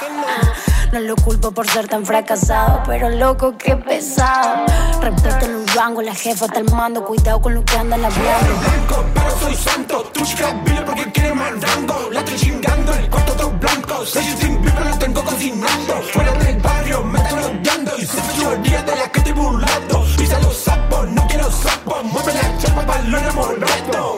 No 0.93 1.01
lo 1.01 1.17
culpo 1.17 1.51
por 1.51 1.69
ser 1.69 1.89
tan 1.89 2.07
fracasado, 2.07 2.83
pero 2.87 3.11
loco, 3.11 3.57
qué 3.59 3.77
pesado. 3.77 4.67
Respeto 5.01 5.47
en 5.47 5.57
un 5.57 5.67
rango, 5.69 6.01
la 6.01 6.15
jefa 6.15 6.47
está 6.47 6.61
al 6.61 6.71
mando. 6.71 7.05
Cuidado 7.05 7.41
con 7.41 7.55
lo 7.55 7.65
que 7.65 7.77
andan 7.77 8.05
hablando. 8.05 8.55
Blanco, 8.61 9.05
pero 9.13 9.39
soy 9.39 9.55
santo. 9.55 10.03
Tu 10.13 10.25
chica 10.25 10.53
vino 10.65 10.85
porque 10.85 11.11
quiere 11.13 11.35
más 11.35 11.51
rango. 11.61 12.09
La 12.13 12.21
estoy 12.21 12.37
chingando, 12.37 12.95
el 12.95 13.11
cuarto 13.11 13.33
todo 13.33 13.51
blanco. 13.51 14.07
Soy 14.07 14.25
Justin 14.25 14.63
Bieber, 14.63 14.87
lo 14.87 14.99
tengo 14.99 15.25
cocinando. 15.25 15.95
Fuera 16.13 16.33
del 16.33 16.61
barrio 16.61 17.05
me 17.05 17.19
están 17.19 17.39
odiando. 17.39 17.93
Y 17.99 18.07
se 18.07 18.21
fechoría 18.23 18.83
de 18.83 18.97
la 18.97 19.09
que 19.09 19.19
estoy 19.19 19.33
burlando. 19.33 20.05
Pisa 20.17 20.39
los 20.41 20.57
sapos, 20.57 21.09
no 21.09 21.27
quiero 21.27 21.51
sapos. 21.51 22.05
Mueve 22.05 22.33
la 22.33 22.59
chapa 22.59 22.87
para 22.87 23.03
lo 23.03 23.19
enamorado. 23.19 24.17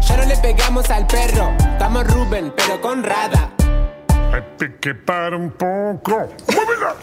Ya 0.00 0.16
no 0.16 0.24
le 0.24 0.36
pegamos 0.38 0.90
al 0.90 1.06
perro. 1.06 1.50
Estamos 1.58 2.06
Rubén, 2.12 2.52
pero 2.56 2.80
con 2.80 3.02
Rada. 3.02 3.47
Que 4.58 4.94
para 4.94 5.36
un 5.36 5.50
poco. 5.52 6.28
¡Muévela! 6.52 6.96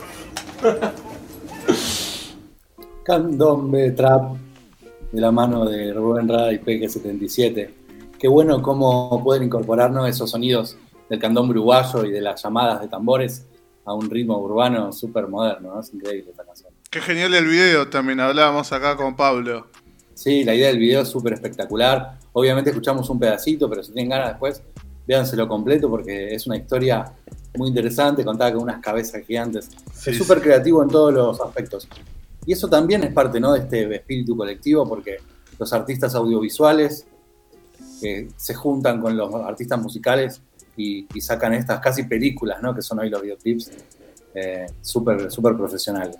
Candombe 3.04 3.92
Trap 3.92 4.36
de 5.12 5.22
la 5.22 5.32
mano 5.32 5.66
de 5.66 5.94
Rubén 5.94 6.28
Rada 6.28 6.52
y 6.52 6.60
PG77. 6.60 7.70
Qué 8.20 8.28
bueno 8.28 8.62
cómo 8.62 9.24
pueden 9.24 9.44
incorporarnos 9.44 10.10
esos 10.10 10.32
sonidos 10.32 10.78
del 11.10 11.20
candombe 11.20 11.52
uruguayo 11.52 12.04
y 12.04 12.12
de 12.12 12.20
las 12.20 12.44
llamadas 12.44 12.82
de 12.82 12.88
tambores 12.88 13.46
a 13.86 13.94
un 13.94 14.10
ritmo 14.10 14.38
urbano 14.40 14.92
súper 14.92 15.28
moderno, 15.28 15.76
¿no? 15.76 15.80
Es 15.80 15.94
increíble 15.94 16.32
esta 16.32 16.44
canción. 16.44 16.72
Qué 16.90 17.00
genial 17.00 17.34
el 17.36 17.48
video 17.48 17.88
también, 17.88 18.20
hablábamos 18.20 18.72
acá 18.74 18.98
con 18.98 19.16
Pablo. 19.16 19.68
Sí, 20.14 20.44
la 20.44 20.56
idea 20.56 20.68
del 20.68 20.80
video 20.80 21.02
es 21.02 21.08
súper 21.08 21.34
espectacular. 21.34 22.18
Obviamente 22.34 22.72
escuchamos 22.72 23.10
un 23.10 23.20
pedacito, 23.20 23.70
pero 23.70 23.84
si 23.84 23.94
tienen 23.94 24.10
ganas 24.10 24.30
después, 24.30 24.64
véanselo 25.06 25.48
completo 25.48 25.90
porque 25.90 26.34
es 26.34 26.48
una 26.48 26.58
historia 26.58 27.06
muy 27.58 27.70
interesante, 27.70 28.24
contada 28.24 28.54
con 28.54 28.64
unas 28.64 28.82
cabezas 28.82 29.24
gigantes. 29.26 29.70
Sí, 29.94 30.12
es 30.12 30.18
súper 30.18 30.42
creativo 30.42 30.84
en 30.84 30.90
todos 30.90 31.14
los 31.14 31.40
aspectos. 31.42 31.88
Y 32.46 32.54
eso 32.54 32.68
también 32.68 33.04
es 33.04 33.14
parte 33.14 33.40
¿no? 33.40 33.54
de 33.54 33.60
este 33.60 33.96
espíritu 33.96 34.38
colectivo 34.38 34.88
porque 34.88 35.18
los 35.58 35.72
artistas 35.74 36.14
audiovisuales 36.16 37.06
que 38.02 38.28
se 38.36 38.54
juntan 38.54 39.02
con 39.02 39.16
los 39.18 39.34
artistas 39.36 39.82
musicales 39.82 40.42
y, 40.78 41.08
y 41.14 41.22
sacan 41.22 41.54
estas 41.54 41.80
casi 41.80 42.04
películas, 42.04 42.62
¿no? 42.62 42.76
que 42.76 42.82
son 42.82 43.00
hoy 43.00 43.10
los 43.10 43.22
videoclips, 43.22 43.72
eh, 44.36 44.66
súper 44.82 45.32
súper 45.32 45.56
profesionales. 45.56 46.18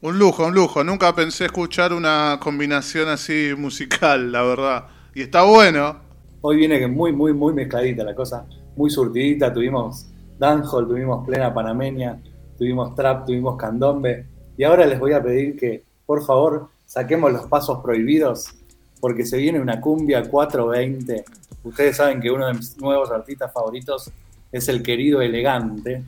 Un 0.00 0.18
lujo, 0.18 0.46
un 0.46 0.54
lujo. 0.54 0.84
Nunca 0.84 1.12
pensé 1.14 1.46
escuchar 1.46 1.92
una 1.92 2.38
combinación 2.40 3.08
así 3.08 3.52
musical, 3.56 4.30
la 4.30 4.42
verdad. 4.42 4.84
Y 5.12 5.22
está 5.22 5.42
bueno. 5.42 6.00
Hoy 6.40 6.56
viene 6.56 6.78
que 6.78 6.86
muy, 6.86 7.12
muy, 7.12 7.32
muy 7.32 7.52
mezcladita 7.52 8.04
la 8.04 8.14
cosa, 8.14 8.46
muy 8.78 8.90
surtidita. 8.90 9.52
Tuvimos 9.52 10.06
dancehall, 10.38 10.86
tuvimos 10.86 11.26
plena 11.26 11.52
panameña, 11.52 12.18
tuvimos 12.56 12.94
trap, 12.94 13.26
tuvimos 13.26 13.56
candombe. 13.56 14.24
Y 14.56 14.64
ahora 14.64 14.86
les 14.86 14.98
voy 14.98 15.12
a 15.12 15.22
pedir 15.22 15.56
que, 15.56 15.82
por 16.06 16.24
favor, 16.24 16.68
saquemos 16.86 17.32
los 17.32 17.46
pasos 17.46 17.80
prohibidos, 17.82 18.54
porque 19.00 19.26
se 19.26 19.36
viene 19.36 19.60
una 19.60 19.80
cumbia 19.80 20.22
420. 20.28 21.24
Ustedes 21.64 21.96
saben 21.96 22.20
que 22.20 22.30
uno 22.30 22.46
de 22.46 22.54
mis 22.54 22.78
nuevos 22.80 23.10
artistas 23.10 23.52
favoritos 23.52 24.10
es 24.50 24.68
el 24.68 24.82
querido 24.82 25.20
Elegante, 25.20 26.04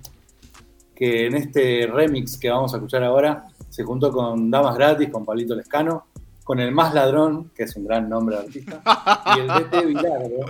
que 0.94 1.26
en 1.26 1.34
este 1.34 1.86
remix 1.92 2.36
que 2.38 2.50
vamos 2.50 2.72
a 2.72 2.76
escuchar 2.76 3.02
ahora 3.04 3.46
se 3.68 3.84
juntó 3.84 4.10
con 4.12 4.50
Damas 4.50 4.76
Gratis, 4.76 5.10
con 5.10 5.24
Pablito 5.24 5.54
Lescano, 5.54 6.06
con 6.44 6.60
el 6.60 6.72
Más 6.72 6.94
Ladrón, 6.94 7.50
que 7.54 7.64
es 7.64 7.76
un 7.76 7.84
gran 7.84 8.08
nombre 8.08 8.36
de 8.36 8.42
artista, 8.42 8.82
y 9.36 9.40
el 9.40 9.46
DT 9.46 9.86
Bilardo. 9.86 10.46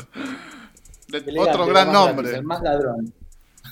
Elegante, 1.18 1.50
Otro 1.50 1.66
gran 1.66 1.92
nombre. 1.92 2.28
Gratis, 2.28 2.38
el 2.38 2.44
Más 2.44 2.62
Ladrón. 2.62 3.12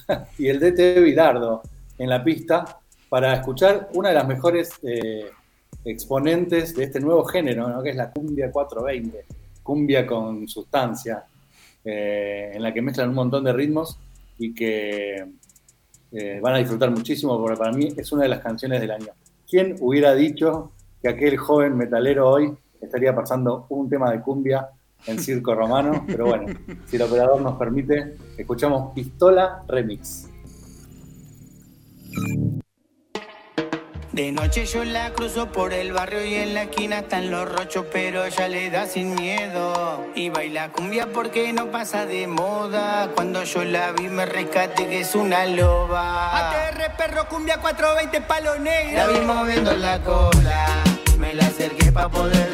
y 0.39 0.49
el 0.49 0.61
DT 0.61 1.03
Bilardo 1.03 1.63
en 1.99 2.09
la 2.09 2.23
pista 2.23 2.81
para 3.09 3.35
escuchar 3.35 3.89
una 3.95 4.11
de 4.11 4.15
las 4.15 4.27
mejores 4.27 4.71
eh, 4.83 5.31
exponentes 5.85 6.75
de 6.75 6.85
este 6.85 7.01
nuevo 7.01 7.25
género, 7.25 7.69
¿no? 7.69 7.83
que 7.83 7.91
es 7.91 7.97
la 7.97 8.11
cumbia 8.11 8.51
420, 8.51 9.25
cumbia 9.63 10.07
con 10.07 10.47
sustancia, 10.49 11.25
eh, 11.85 12.53
en 12.55 12.63
la 12.63 12.73
que 12.73 12.83
mezclan 12.83 13.11
un 13.11 13.15
montón 13.15 13.45
de 13.45 13.53
ritmos 13.53 13.99
y 14.39 14.55
que 14.55 15.27
eh, 16.13 16.41
van 16.41 16.55
a 16.55 16.59
disfrutar 16.59 16.91
muchísimo 16.91 17.39
porque 17.39 17.57
para 17.57 17.73
mí 17.73 17.89
es 17.97 18.13
una 18.13 18.25
de 18.25 18.29
las 18.29 18.41
canciones 18.41 18.81
del 18.81 18.91
año. 18.91 19.09
¿Quién 19.49 19.77
hubiera 19.81 20.15
dicho 20.15 20.73
que 21.01 21.09
aquel 21.09 21.37
joven 21.37 21.77
metalero 21.77 22.29
hoy 22.29 22.55
estaría 22.81 23.15
pasando 23.15 23.67
un 23.71 23.89
tema 23.89 24.11
de 24.11 24.21
cumbia 24.21 24.69
en 25.07 25.19
Circo 25.19 25.55
Romano? 25.55 26.05
Pero 26.07 26.27
bueno, 26.27 26.47
si 26.87 26.97
el 26.97 27.03
operador 27.03 27.41
nos 27.41 27.59
permite, 27.59 28.17
escuchamos 28.37 28.93
Pistola 28.95 29.63
Remix. 29.69 30.29
De 34.19 34.33
noche 34.33 34.67
yo 34.67 34.83
la 34.83 35.13
cruzo 35.13 35.53
por 35.53 35.73
el 35.73 35.93
barrio 35.93 36.25
y 36.27 36.35
en 36.35 36.53
la 36.53 36.65
esquina 36.65 36.99
están 36.99 37.31
los 37.31 37.49
rochos, 37.49 37.87
pero 37.93 38.25
ella 38.25 38.49
le 38.49 38.69
da 38.69 38.87
sin 38.87 39.15
miedo. 39.15 40.07
Y 40.17 40.29
baila 40.29 40.73
cumbia 40.73 41.07
porque 41.13 41.53
no 41.53 41.71
pasa 41.71 42.05
de 42.05 42.27
moda. 42.27 43.11
Cuando 43.15 43.45
yo 43.45 43.63
la 43.63 43.93
vi 43.93 44.09
me 44.09 44.27
rescate 44.27 44.89
que 44.89 45.03
es 45.03 45.15
una 45.15 45.47
loba. 45.47 46.37
ATR 46.37 46.97
perro 46.97 47.29
cumbia 47.29 47.59
420 47.59 48.21
palo 48.23 48.59
negro. 48.59 48.97
La 48.97 49.07
vi 49.07 49.25
moviendo 49.25 49.77
la 49.77 50.03
cola. 50.03 50.67
Me 51.17 51.35
la 51.35 51.47
acerqué 51.47 51.93
pa' 51.93 52.09
poder 52.09 52.48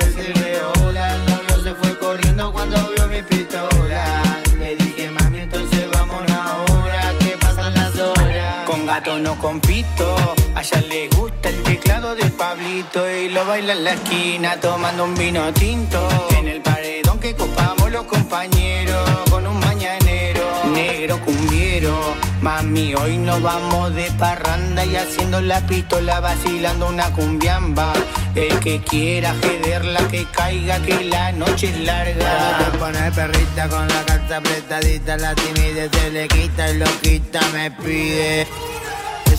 no 9.19 9.39
compito. 9.39 10.17
A 10.55 10.63
ella 10.63 10.81
le 10.89 11.09
gusta 11.09 11.49
el 11.49 11.63
teclado 11.63 12.15
de 12.15 12.25
Pablito. 12.31 13.11
Y 13.11 13.29
lo 13.29 13.45
baila 13.47 13.73
en 13.73 13.85
la 13.85 13.93
esquina 13.95 14.57
tomando 14.61 15.05
un 15.05 15.15
vino 15.15 15.53
tinto. 15.53 16.09
En 16.39 16.49
el 16.49 16.61
paredón 16.61 17.19
que 17.19 17.35
copamos 17.35 17.91
los 17.91 18.05
compañeros. 18.05 19.09
Con 19.31 19.47
un 19.47 19.59
mañanero. 19.61 20.45
Negro 20.73 21.21
cumbiero. 21.21 22.15
Mami, 22.41 22.95
hoy 22.95 23.17
nos 23.17 23.41
vamos 23.41 23.95
de 23.95 24.11
parranda 24.19 24.85
y 24.85 24.97
haciendo 24.97 25.41
la 25.41 25.67
pistola 25.67 26.21
vacilando 26.21 26.89
una 26.89 27.11
cumbiamba. 27.13 27.93
El 28.35 28.61
que 28.61 28.81
quiera 28.81 29.35
jederla 29.41 30.07
que 30.09 30.27
caiga, 30.27 30.79
que 30.81 31.05
la 31.05 31.33
noche 31.33 31.69
es 31.69 31.81
larga. 31.81 32.59
Te 32.59 32.79
pone 32.79 33.13
perrita 33.13 33.69
con 33.69 33.89
la 33.89 34.05
carta 34.05 34.37
apretadita, 34.39 35.17
la 35.17 35.35
timidez 35.35 35.91
se 35.91 36.11
le 36.11 36.29
quita 36.29 36.71
y 36.71 36.79
loquita 36.79 37.41
me 37.55 37.71
pide. 37.71 38.47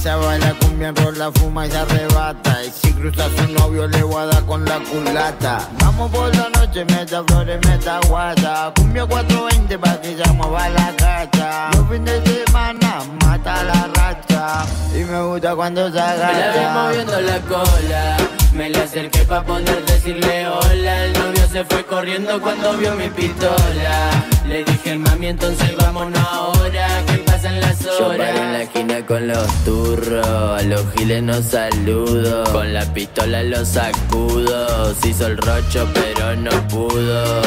Esa 0.05 0.17
baila 0.17 0.53
cumbia, 0.59 0.89
enrola, 0.89 1.31
fuma 1.31 1.65
y 1.65 1.71
se 1.71 1.77
arrebata. 1.79 2.63
Y 2.63 2.69
si 2.69 2.93
cruza 2.93 3.25
a 3.25 3.29
su 3.29 3.51
novio, 3.53 3.87
le 3.87 4.03
voy 4.03 4.21
a 4.21 4.25
dar 4.27 4.45
con 4.45 4.63
la 4.63 4.77
culata. 4.77 5.67
Vamos 5.79 6.11
por 6.11 6.35
la 6.35 6.47
noche, 6.49 6.85
meta 6.85 7.23
flores, 7.23 7.59
meta 7.67 7.99
guata. 8.07 8.71
Cumbia 8.75 9.03
420 9.07 9.79
pa' 9.79 9.99
que 10.01 10.15
ya 10.15 10.31
mueva 10.33 10.69
la 10.69 10.95
cacha. 10.95 11.71
Los 11.71 11.89
fines 11.89 12.23
de 12.23 12.45
semana 12.45 13.01
mata 13.25 13.63
la 13.63 13.89
racha. 13.95 14.65
Y 14.93 15.03
me 15.05 15.23
gusta 15.23 15.55
cuando 15.55 15.91
se 15.91 15.99
agacha. 15.99 16.27
Me 16.27 16.39
la 16.39 16.51
vi 16.51 16.79
moviendo 16.79 17.21
la 17.21 17.39
cola. 17.39 18.17
Me 18.53 18.69
le 18.69 18.83
acerqué 18.83 19.25
pa' 19.25 19.41
poder 19.41 19.85
decirle 19.85 20.47
hola. 20.47 21.05
El 21.05 21.13
novio 21.13 21.47
se 21.51 21.65
fue 21.65 21.83
corriendo 21.83 22.39
cuando 22.39 22.77
vio 22.77 22.93
mi 22.93 23.09
pistola. 23.09 24.11
Le 24.45 24.63
dije, 24.65 24.99
mami, 24.99 25.29
entonces 25.29 25.75
vámonos 25.77 26.27
ahora. 26.31 26.87
Que 27.07 27.24
pasan 27.45 27.61
las 27.61 27.79
Yo 27.79 28.07
paro 28.09 28.23
en 28.23 28.53
la 28.53 28.61
esquina 28.63 29.05
con 29.05 29.27
los 29.27 29.47
turros, 29.63 30.27
a 30.27 30.61
los 30.63 30.91
giles 30.93 31.23
no 31.23 31.41
saludo, 31.41 32.43
con 32.51 32.73
la 32.73 32.93
pistola 32.93 33.43
los 33.43 33.67
sacudo, 33.67 34.93
se 34.95 35.09
hizo 35.09 35.27
el 35.27 35.37
rocho 35.37 35.87
pero 35.93 36.35
no 36.35 36.67
pudo, 36.67 37.41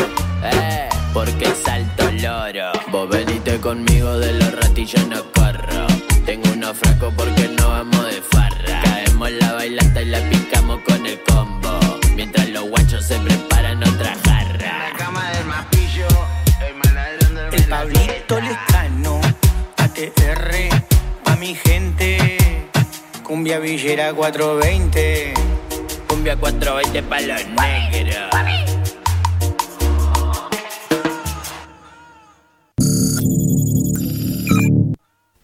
eh, 0.44 0.88
porque 1.12 1.46
salto 1.64 2.10
loro, 2.12 2.72
vos 2.90 3.08
venite 3.08 3.58
conmigo 3.58 4.18
de 4.18 4.32
los 4.34 4.52
ratillos 4.52 5.06
no 5.08 5.22
corro, 5.32 5.86
tengo 6.24 6.50
unos 6.52 6.76
frascos 6.76 7.12
porque 7.16 7.48
no 7.48 7.68
vamos 7.68 8.06
de 8.06 8.22
farra, 8.22 8.82
caemos 8.82 9.30
la 9.32 9.52
bailanta 9.54 10.02
y 10.02 10.06
la 10.06 10.20
picamos 10.30 10.80
con 10.86 11.06
el 11.06 11.20
combo, 11.24 11.78
mientras 12.14 12.48
los 12.50 12.68
guachos 12.68 13.04
se 13.04 13.18
preparan 13.18 13.82
otra 13.82 14.14
jarra. 14.24 14.92
cama 14.96 15.30
del 15.32 15.44
mapillo, 15.46 16.06
el 17.52 17.62
Pablito 17.64 18.40
Lescano, 18.40 18.77
ATR, 19.98 20.52
pa' 21.24 21.34
mi 21.40 21.56
gente, 21.56 22.36
cumbia 23.24 23.58
villera 23.58 24.14
420. 24.14 25.34
Cumbia 26.06 26.36
420 26.36 27.02
pa' 27.02 27.20
los 27.20 27.44
negros. 27.48 28.30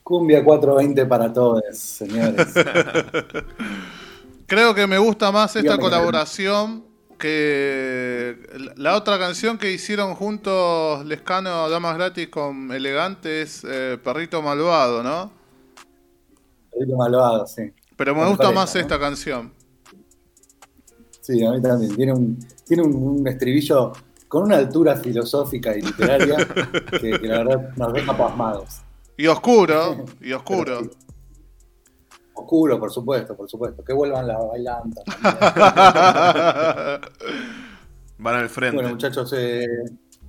Cumbia 0.05 0.45
420 0.45 1.07
para 1.07 1.33
todos, 1.33 1.77
señores. 1.77 2.55
Creo 4.47 4.73
que 4.73 4.87
me 4.87 4.99
gusta 4.99 5.33
más 5.33 5.57
esta 5.57 5.63
Dígame, 5.63 5.83
colaboración 5.83 6.94
que 7.25 8.37
la 8.77 8.97
otra 8.97 9.19
canción 9.19 9.57
que 9.57 9.73
hicieron 9.73 10.15
juntos 10.15 11.07
Lescano 11.07 11.71
Damas 11.71 11.97
Gratis 11.97 12.29
con 12.29 12.71
Elegante 12.71 13.41
es 13.41 13.65
eh, 13.67 13.99
Perrito 14.05 14.43
Malvado, 14.43 15.03
¿no? 15.03 15.33
Perrito 16.71 16.99
malvado, 16.99 17.47
sí. 17.47 17.73
Pero 17.97 18.15
me 18.15 18.29
gusta 18.29 18.51
más 18.51 18.75
¿no? 18.75 18.81
esta 18.83 18.99
canción. 19.01 19.51
Sí, 21.23 21.43
a 21.47 21.53
mí 21.53 21.63
también. 21.63 21.97
Tiene 21.97 22.13
un, 22.13 22.39
tiene 22.67 22.83
un, 22.83 22.95
un 22.95 23.27
estribillo 23.27 23.93
con 24.29 24.43
una 24.43 24.59
altura 24.59 24.95
filosófica 24.95 25.75
y 25.75 25.81
literaria 25.81 26.37
que, 27.01 27.21
que 27.21 27.27
la 27.27 27.39
verdad 27.39 27.71
nos 27.75 27.93
deja 27.95 28.19
pasmados. 28.19 28.83
Y 29.17 29.29
oscuro, 29.29 30.05
y 30.21 30.33
oscuro. 30.35 30.91
Oscuro, 32.35 32.79
por 32.79 32.93
supuesto, 32.93 33.37
por 33.37 33.49
supuesto. 33.49 33.83
Que 33.85 33.93
vuelvan 33.93 34.27
las 34.27 34.39
bailantas. 34.49 35.05
Van 38.19 38.35
al 38.37 38.49
frente. 38.49 38.77
Bueno, 38.77 38.91
muchachos, 38.91 39.33
eh, 39.37 39.67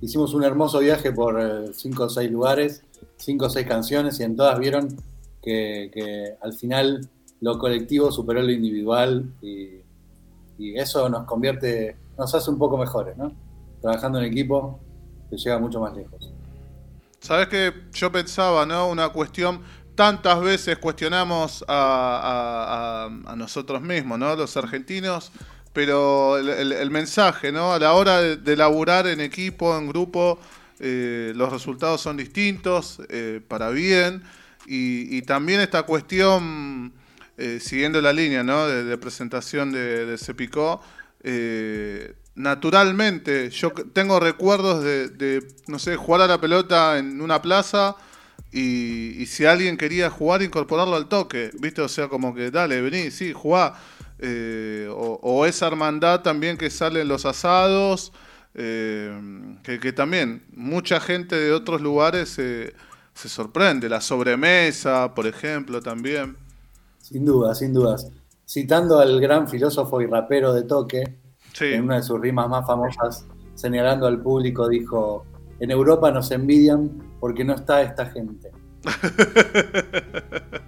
hicimos 0.00 0.32
un 0.34 0.44
hermoso 0.44 0.78
viaje 0.78 1.12
por 1.12 1.40
eh, 1.40 1.72
cinco 1.72 2.04
o 2.04 2.08
seis 2.08 2.30
lugares, 2.30 2.84
cinco 3.16 3.46
o 3.46 3.50
seis 3.50 3.66
canciones, 3.66 4.20
y 4.20 4.22
en 4.24 4.36
todas 4.36 4.58
vieron 4.58 4.96
que, 5.42 5.90
que 5.92 6.34
al 6.40 6.52
final 6.52 7.08
lo 7.40 7.58
colectivo 7.58 8.10
superó 8.12 8.42
lo 8.42 8.50
individual 8.50 9.24
y, 9.42 9.80
y 10.58 10.78
eso 10.78 11.08
nos 11.08 11.24
convierte, 11.24 11.96
nos 12.18 12.34
hace 12.34 12.50
un 12.50 12.58
poco 12.58 12.76
mejores, 12.76 13.16
¿no? 13.16 13.32
Trabajando 13.80 14.18
en 14.18 14.26
equipo 14.26 14.80
se 15.30 15.36
llega 15.36 15.58
mucho 15.58 15.80
más 15.80 15.94
lejos. 15.94 16.32
Sabes 17.20 17.48
que 17.48 17.72
yo 17.92 18.12
pensaba, 18.12 18.64
¿no? 18.66 18.88
Una 18.88 19.08
cuestión. 19.08 19.60
Tantas 19.96 20.40
veces 20.42 20.78
cuestionamos 20.78 21.64
a, 21.68 23.08
a- 23.26 23.36
nosotros 23.36 23.82
mismos, 23.82 24.18
¿no? 24.18 24.36
Los 24.36 24.56
argentinos. 24.56 25.32
Pero 25.72 26.38
el, 26.38 26.48
el- 26.48 26.72
el 26.72 26.90
mensaje, 26.90 27.52
¿no? 27.52 27.72
A 27.74 27.78
la 27.78 27.92
hora 27.94 28.20
de, 28.20 28.36
de 28.36 28.56
laburar 28.56 29.06
en 29.06 29.20
equipo, 29.20 29.76
en 29.76 29.88
grupo, 29.88 30.38
eh, 30.80 31.32
los 31.36 31.52
resultados 31.52 32.00
son 32.00 32.16
distintos, 32.16 33.00
eh, 33.10 33.40
para 33.48 33.70
bien. 33.70 34.22
Y, 34.66 35.22
también 35.22 35.60
esta 35.60 35.84
cuestión, 35.84 36.92
eh, 37.38 37.58
siguiendo 37.60 38.00
la 38.02 38.12
línea, 38.12 38.42
¿no? 38.42 38.66
De, 38.66 38.84
de 38.84 38.98
presentación 38.98 39.70
de, 39.72 40.06
de 40.06 40.18
Cepicó, 40.18 40.80
naturalmente, 42.34 43.50
yo 43.50 43.72
tengo 43.92 44.20
recuerdos 44.20 44.82
de, 44.84 45.46
no 45.66 45.78
sé, 45.78 45.96
jugar 45.96 46.22
a 46.22 46.26
la 46.26 46.40
pelota 46.40 46.98
en 46.98 47.20
una 47.20 47.40
plaza 47.42 47.96
y, 48.56 49.22
y 49.22 49.26
si 49.26 49.44
alguien 49.44 49.76
quería 49.76 50.08
jugar, 50.08 50.40
incorporarlo 50.42 50.96
al 50.96 51.08
toque, 51.08 51.50
¿viste? 51.60 51.82
O 51.82 51.88
sea, 51.88 52.08
como 52.08 52.34
que 52.34 52.50
dale, 52.50 52.80
vení, 52.80 53.10
sí, 53.10 53.34
jugá. 53.34 53.74
Eh, 54.18 54.88
o, 54.90 55.20
o 55.22 55.44
esa 55.44 55.66
hermandad 55.66 56.22
también 56.22 56.56
que 56.56 56.70
sale 56.70 57.02
en 57.02 57.08
los 57.08 57.26
asados, 57.26 58.14
eh, 58.54 59.12
que, 59.62 59.78
que 59.78 59.92
también 59.92 60.42
mucha 60.54 61.00
gente 61.00 61.36
de 61.36 61.52
otros 61.52 61.82
lugares 61.82 62.38
eh, 62.38 62.72
se 63.12 63.28
sorprende. 63.28 63.90
La 63.90 64.00
sobremesa, 64.00 65.14
por 65.14 65.26
ejemplo, 65.26 65.82
también. 65.82 66.38
Sin 67.02 67.26
duda, 67.26 67.54
sin 67.54 67.74
dudas. 67.74 68.08
Citando 68.48 69.00
al 69.00 69.20
gran 69.20 69.48
filósofo 69.48 70.00
y 70.00 70.06
rapero 70.06 70.54
de 70.54 70.62
Toque, 70.62 71.04
en 71.60 71.82
una 71.82 71.96
de 71.96 72.02
sus 72.02 72.18
rimas 72.18 72.48
más 72.48 72.66
famosas, 72.66 73.26
señalando 73.54 74.06
al 74.06 74.22
público, 74.22 74.66
dijo, 74.66 75.26
en 75.60 75.70
Europa 75.70 76.10
nos 76.10 76.30
envidian 76.30 76.90
porque 77.20 77.44
no 77.44 77.54
está 77.54 77.82
esta 77.82 78.06
gente. 78.06 78.50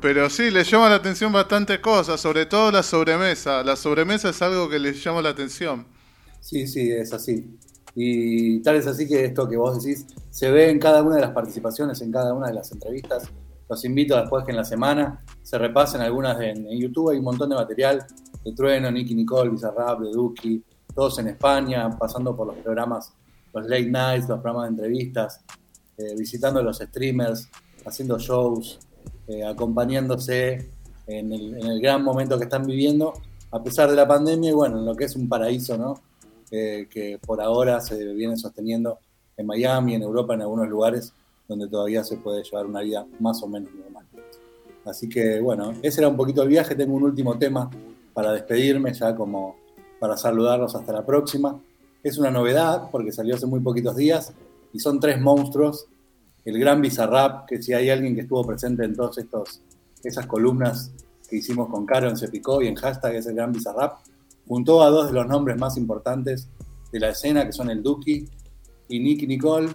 Pero 0.00 0.30
sí, 0.30 0.50
le 0.50 0.64
llama 0.64 0.88
la 0.88 0.94
atención 0.96 1.30
bastantes 1.30 1.78
cosas, 1.80 2.20
sobre 2.20 2.46
todo 2.46 2.70
la 2.72 2.82
sobremesa. 2.82 3.62
La 3.62 3.76
sobremesa 3.76 4.30
es 4.30 4.40
algo 4.40 4.68
que 4.68 4.78
le 4.78 4.94
llama 4.94 5.20
la 5.20 5.28
atención. 5.30 5.86
Sí, 6.40 6.66
sí, 6.66 6.90
es 6.90 7.12
así. 7.12 7.58
Y 7.94 8.60
tal 8.62 8.76
es 8.76 8.86
así 8.86 9.06
que 9.06 9.24
esto 9.26 9.48
que 9.48 9.56
vos 9.56 9.82
decís 9.82 10.06
se 10.30 10.50
ve 10.50 10.70
en 10.70 10.78
cada 10.78 11.02
una 11.02 11.16
de 11.16 11.22
las 11.22 11.32
participaciones, 11.32 12.00
en 12.00 12.12
cada 12.12 12.32
una 12.32 12.46
de 12.46 12.54
las 12.54 12.72
entrevistas. 12.72 13.30
Los 13.68 13.84
invito 13.84 14.16
después 14.16 14.44
que 14.44 14.52
en 14.52 14.56
la 14.56 14.64
semana 14.64 15.22
se 15.42 15.58
repasen 15.58 16.00
algunas 16.00 16.38
de- 16.38 16.50
en, 16.50 16.78
YouTube. 16.78 17.10
Hay 17.10 17.18
un 17.18 17.24
montón 17.24 17.50
de 17.50 17.56
material 17.56 18.06
de 18.44 18.52
Trueno, 18.52 18.90
Nicky 18.90 19.14
Nicole, 19.14 19.50
Bizarrap, 19.50 20.00
de 20.00 20.10
Duki, 20.12 20.64
todos 20.94 21.18
en 21.18 21.28
España, 21.28 21.90
pasando 21.98 22.34
por 22.34 22.46
los 22.46 22.56
programas, 22.56 23.12
los 23.52 23.66
late 23.66 23.90
nights, 23.90 24.28
los 24.28 24.40
programas 24.40 24.64
de 24.64 24.68
entrevistas. 24.68 25.40
eh, 25.98 26.14
visitando 26.16 26.60
a 26.60 26.62
los 26.62 26.78
streamers, 26.78 27.48
haciendo 27.84 28.18
shows, 28.18 28.78
eh, 29.28 29.44
acompañándose 29.44 30.70
en 31.06 31.32
el, 31.32 31.58
en 31.58 31.66
el 31.66 31.80
gran 31.80 32.02
momento 32.02 32.38
que 32.38 32.44
están 32.44 32.64
viviendo, 32.64 33.12
a 33.50 33.62
pesar 33.62 33.90
de 33.90 33.96
la 33.96 34.08
pandemia 34.08 34.50
y 34.50 34.52
bueno, 34.54 34.78
en 34.78 34.86
lo 34.86 34.94
que 34.94 35.04
es 35.04 35.16
un 35.16 35.28
paraíso, 35.28 35.76
¿no? 35.76 36.00
Eh, 36.50 36.88
que 36.90 37.18
por 37.18 37.40
ahora 37.40 37.80
se 37.80 38.02
viene 38.14 38.36
sosteniendo 38.36 38.98
en 39.36 39.46
Miami, 39.46 39.94
en 39.94 40.02
Europa, 40.02 40.34
en 40.34 40.42
algunos 40.42 40.68
lugares 40.68 41.12
donde 41.46 41.68
todavía 41.68 42.02
se 42.02 42.16
puede 42.16 42.42
llevar 42.42 42.66
una 42.66 42.80
vida 42.80 43.06
más 43.18 43.42
o 43.42 43.48
menos 43.48 43.72
normal. 43.74 44.06
Así 44.84 45.08
que 45.08 45.40
bueno, 45.40 45.74
ese 45.82 46.00
era 46.00 46.08
un 46.08 46.16
poquito 46.16 46.42
el 46.42 46.48
viaje. 46.48 46.74
Tengo 46.74 46.94
un 46.94 47.02
último 47.02 47.38
tema 47.38 47.70
para 48.14 48.32
despedirme, 48.32 48.92
ya 48.94 49.14
como 49.14 49.56
para 49.98 50.16
saludarlos 50.16 50.74
hasta 50.74 50.92
la 50.92 51.04
próxima. 51.04 51.60
Es 52.02 52.18
una 52.18 52.30
novedad 52.30 52.88
porque 52.90 53.12
salió 53.12 53.34
hace 53.34 53.46
muy 53.46 53.60
poquitos 53.60 53.96
días 53.96 54.32
y 54.72 54.78
son 54.78 55.00
tres 55.00 55.20
monstruos. 55.20 55.86
El 56.44 56.58
gran 56.58 56.80
Bizarrap, 56.80 57.46
que 57.46 57.62
si 57.62 57.72
hay 57.72 57.90
alguien 57.90 58.14
que 58.14 58.22
estuvo 58.22 58.46
presente 58.46 58.84
en 58.84 58.96
todas 58.96 59.18
esas 60.02 60.26
columnas 60.26 60.92
que 61.28 61.36
hicimos 61.36 61.68
con 61.68 61.86
Caro 61.86 62.08
en 62.08 62.16
Cepicó 62.16 62.62
y 62.62 62.68
en 62.68 62.74
hashtag 62.74 63.16
es 63.16 63.26
el 63.26 63.34
gran 63.34 63.52
Bizarrap, 63.52 63.98
juntó 64.48 64.82
a 64.82 64.90
dos 64.90 65.08
de 65.08 65.12
los 65.12 65.26
nombres 65.26 65.56
más 65.58 65.76
importantes 65.76 66.48
de 66.90 67.00
la 67.00 67.10
escena, 67.10 67.46
que 67.46 67.52
son 67.52 67.70
el 67.70 67.82
Duki 67.82 68.26
y 68.88 68.98
Nicky 68.98 69.26
Nicole, 69.26 69.68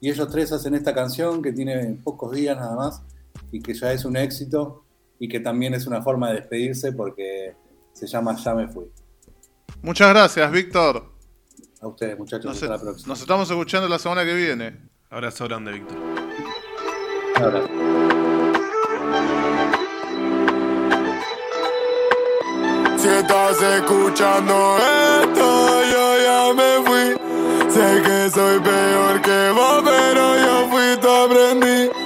y 0.00 0.10
ellos 0.10 0.28
tres 0.30 0.50
hacen 0.52 0.74
esta 0.74 0.94
canción 0.94 1.42
que 1.42 1.52
tiene 1.52 1.98
pocos 2.02 2.32
días 2.32 2.56
nada 2.56 2.74
más 2.74 3.02
y 3.52 3.60
que 3.60 3.74
ya 3.74 3.92
es 3.92 4.04
un 4.04 4.16
éxito 4.16 4.84
y 5.18 5.28
que 5.28 5.40
también 5.40 5.74
es 5.74 5.86
una 5.86 6.02
forma 6.02 6.30
de 6.30 6.36
despedirse 6.36 6.92
porque 6.92 7.54
se 7.92 8.06
llama 8.06 8.34
Ya 8.42 8.54
me 8.54 8.66
fui. 8.66 8.86
Muchas 9.82 10.08
gracias, 10.08 10.50
Víctor. 10.50 11.19
A 11.80 11.86
ustedes, 11.88 12.18
muchachos. 12.18 12.44
Nos, 12.44 12.62
hasta 12.62 12.74
la 12.74 12.80
próxima. 12.80 13.08
nos 13.08 13.20
estamos 13.20 13.50
escuchando 13.50 13.88
la 13.88 13.98
semana 13.98 14.24
que 14.24 14.34
viene. 14.34 14.76
Abrazo 15.08 15.46
grande, 15.46 15.72
Víctor. 15.72 15.96
Ahora. 17.36 17.62
Si 22.98 23.08
estás 23.08 23.62
escuchando 23.62 24.76
esto, 24.76 25.82
yo 25.90 26.18
ya 26.22 26.54
me 26.54 26.86
fui. 26.86 27.70
Sé 27.70 28.02
que 28.02 28.30
soy 28.30 28.60
peor 28.60 29.22
que 29.22 29.50
vos, 29.54 29.82
pero 29.82 30.36
yo 30.36 30.68
fui 30.70 31.00
tu 31.00 31.08
aprendí. 31.08 31.99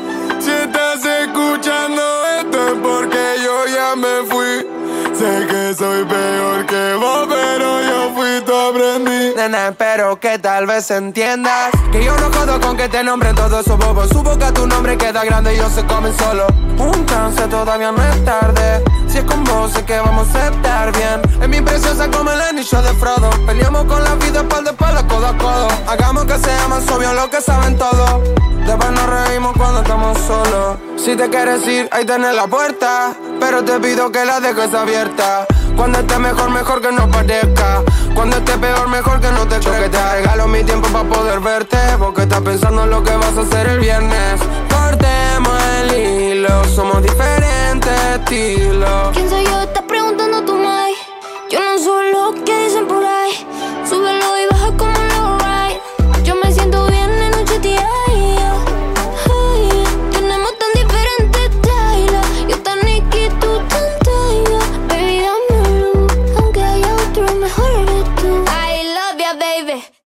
Que 5.74 5.84
soy 5.84 6.04
peor 6.04 6.66
que 6.66 6.94
vos, 6.94 7.26
pero 7.28 7.80
yo 7.82 8.12
fui 8.14 8.40
tu 8.44 8.54
aprendí. 8.54 9.34
Nena, 9.36 9.68
espero 9.68 10.18
que 10.20 10.38
tal 10.38 10.66
vez 10.66 10.90
entiendas 10.90 11.70
Que 11.90 12.04
yo 12.04 12.16
no 12.18 12.30
jodo 12.30 12.60
con 12.60 12.76
que 12.76 12.88
te 12.88 13.02
nombren 13.02 13.34
todos 13.34 13.66
esos 13.66 13.78
bobos. 13.78 14.08
Su 14.08 14.22
boca 14.22 14.52
tu 14.52 14.66
nombre 14.66 14.96
queda 14.96 15.24
grande 15.24 15.54
y 15.54 15.56
ellos 15.56 15.72
se 15.72 15.84
comen 15.86 16.16
solo. 16.18 16.46
Un 16.78 17.04
todavía 17.50 17.92
no 17.92 18.02
es 18.02 18.24
tarde. 18.24 18.84
Si 19.08 19.18
es 19.18 19.24
con 19.24 19.44
vos 19.44 19.72
sé 19.72 19.84
que 19.84 19.98
vamos 19.98 20.34
a 20.34 20.48
estar 20.48 20.92
bien. 20.92 21.20
Es 21.42 21.48
mi 21.48 21.60
preciosa 21.60 22.10
como 22.10 22.30
el 22.30 22.40
anillo 22.40 22.82
de 22.82 22.92
Frodo. 22.94 23.30
Peleamos 23.46 23.84
con 23.84 24.02
la 24.02 24.14
vida 24.16 24.40
espalda 24.40 24.70
a 24.70 24.72
espalda, 24.72 25.06
codo 25.06 25.26
a 25.26 25.38
codo. 25.38 25.68
Hagamos 25.86 26.24
que 26.24 26.38
sea 26.38 26.68
más 26.68 26.88
obvio 26.90 27.12
lo 27.14 27.30
que 27.30 27.40
saben 27.40 27.76
todos. 27.76 28.20
Después 28.66 28.90
nos 28.92 29.06
reímos 29.06 29.52
cuando 29.56 29.82
estamos 29.82 30.18
solos. 30.26 30.78
Si 30.96 31.16
te 31.16 31.28
quieres 31.28 31.66
ir, 31.66 31.88
ahí 31.92 32.04
tenés 32.04 32.34
la 32.34 32.46
puerta. 32.46 33.14
Pero 33.40 33.64
te 33.64 33.78
pido 33.80 34.10
que 34.10 34.24
la 34.24 34.40
dejes 34.40 34.72
abierta 34.72 35.46
Cuando 35.76 35.98
esté 35.98 36.18
mejor, 36.18 36.50
mejor 36.50 36.80
que 36.80 36.92
no 36.92 37.08
parezca. 37.10 37.82
Cuando 38.14 38.36
esté 38.36 38.56
peor, 38.58 38.88
mejor 38.88 39.20
que 39.20 39.30
no 39.32 39.46
te 39.46 39.60
Yo 39.60 39.72
que 39.72 39.88
te 39.88 40.10
regalo 40.12 40.46
mi 40.46 40.62
tiempo 40.62 40.88
para 40.88 41.08
poder 41.08 41.40
verte 41.40 41.76
Porque 41.98 42.22
estás 42.22 42.40
pensando 42.42 42.84
en 42.84 42.90
lo 42.90 43.02
que 43.02 43.14
vas 43.16 43.36
a 43.36 43.40
hacer 43.40 43.66
el 43.66 43.80
viernes. 43.80 44.40
Cortemos 44.70 45.62
el 45.80 45.98
hilo, 45.98 46.64
somos 46.64 47.02
diferentes 47.02 47.92
estilos. 48.14 49.10
¿Quién 49.12 49.28
soy 49.28 49.44
yo? 49.44 49.64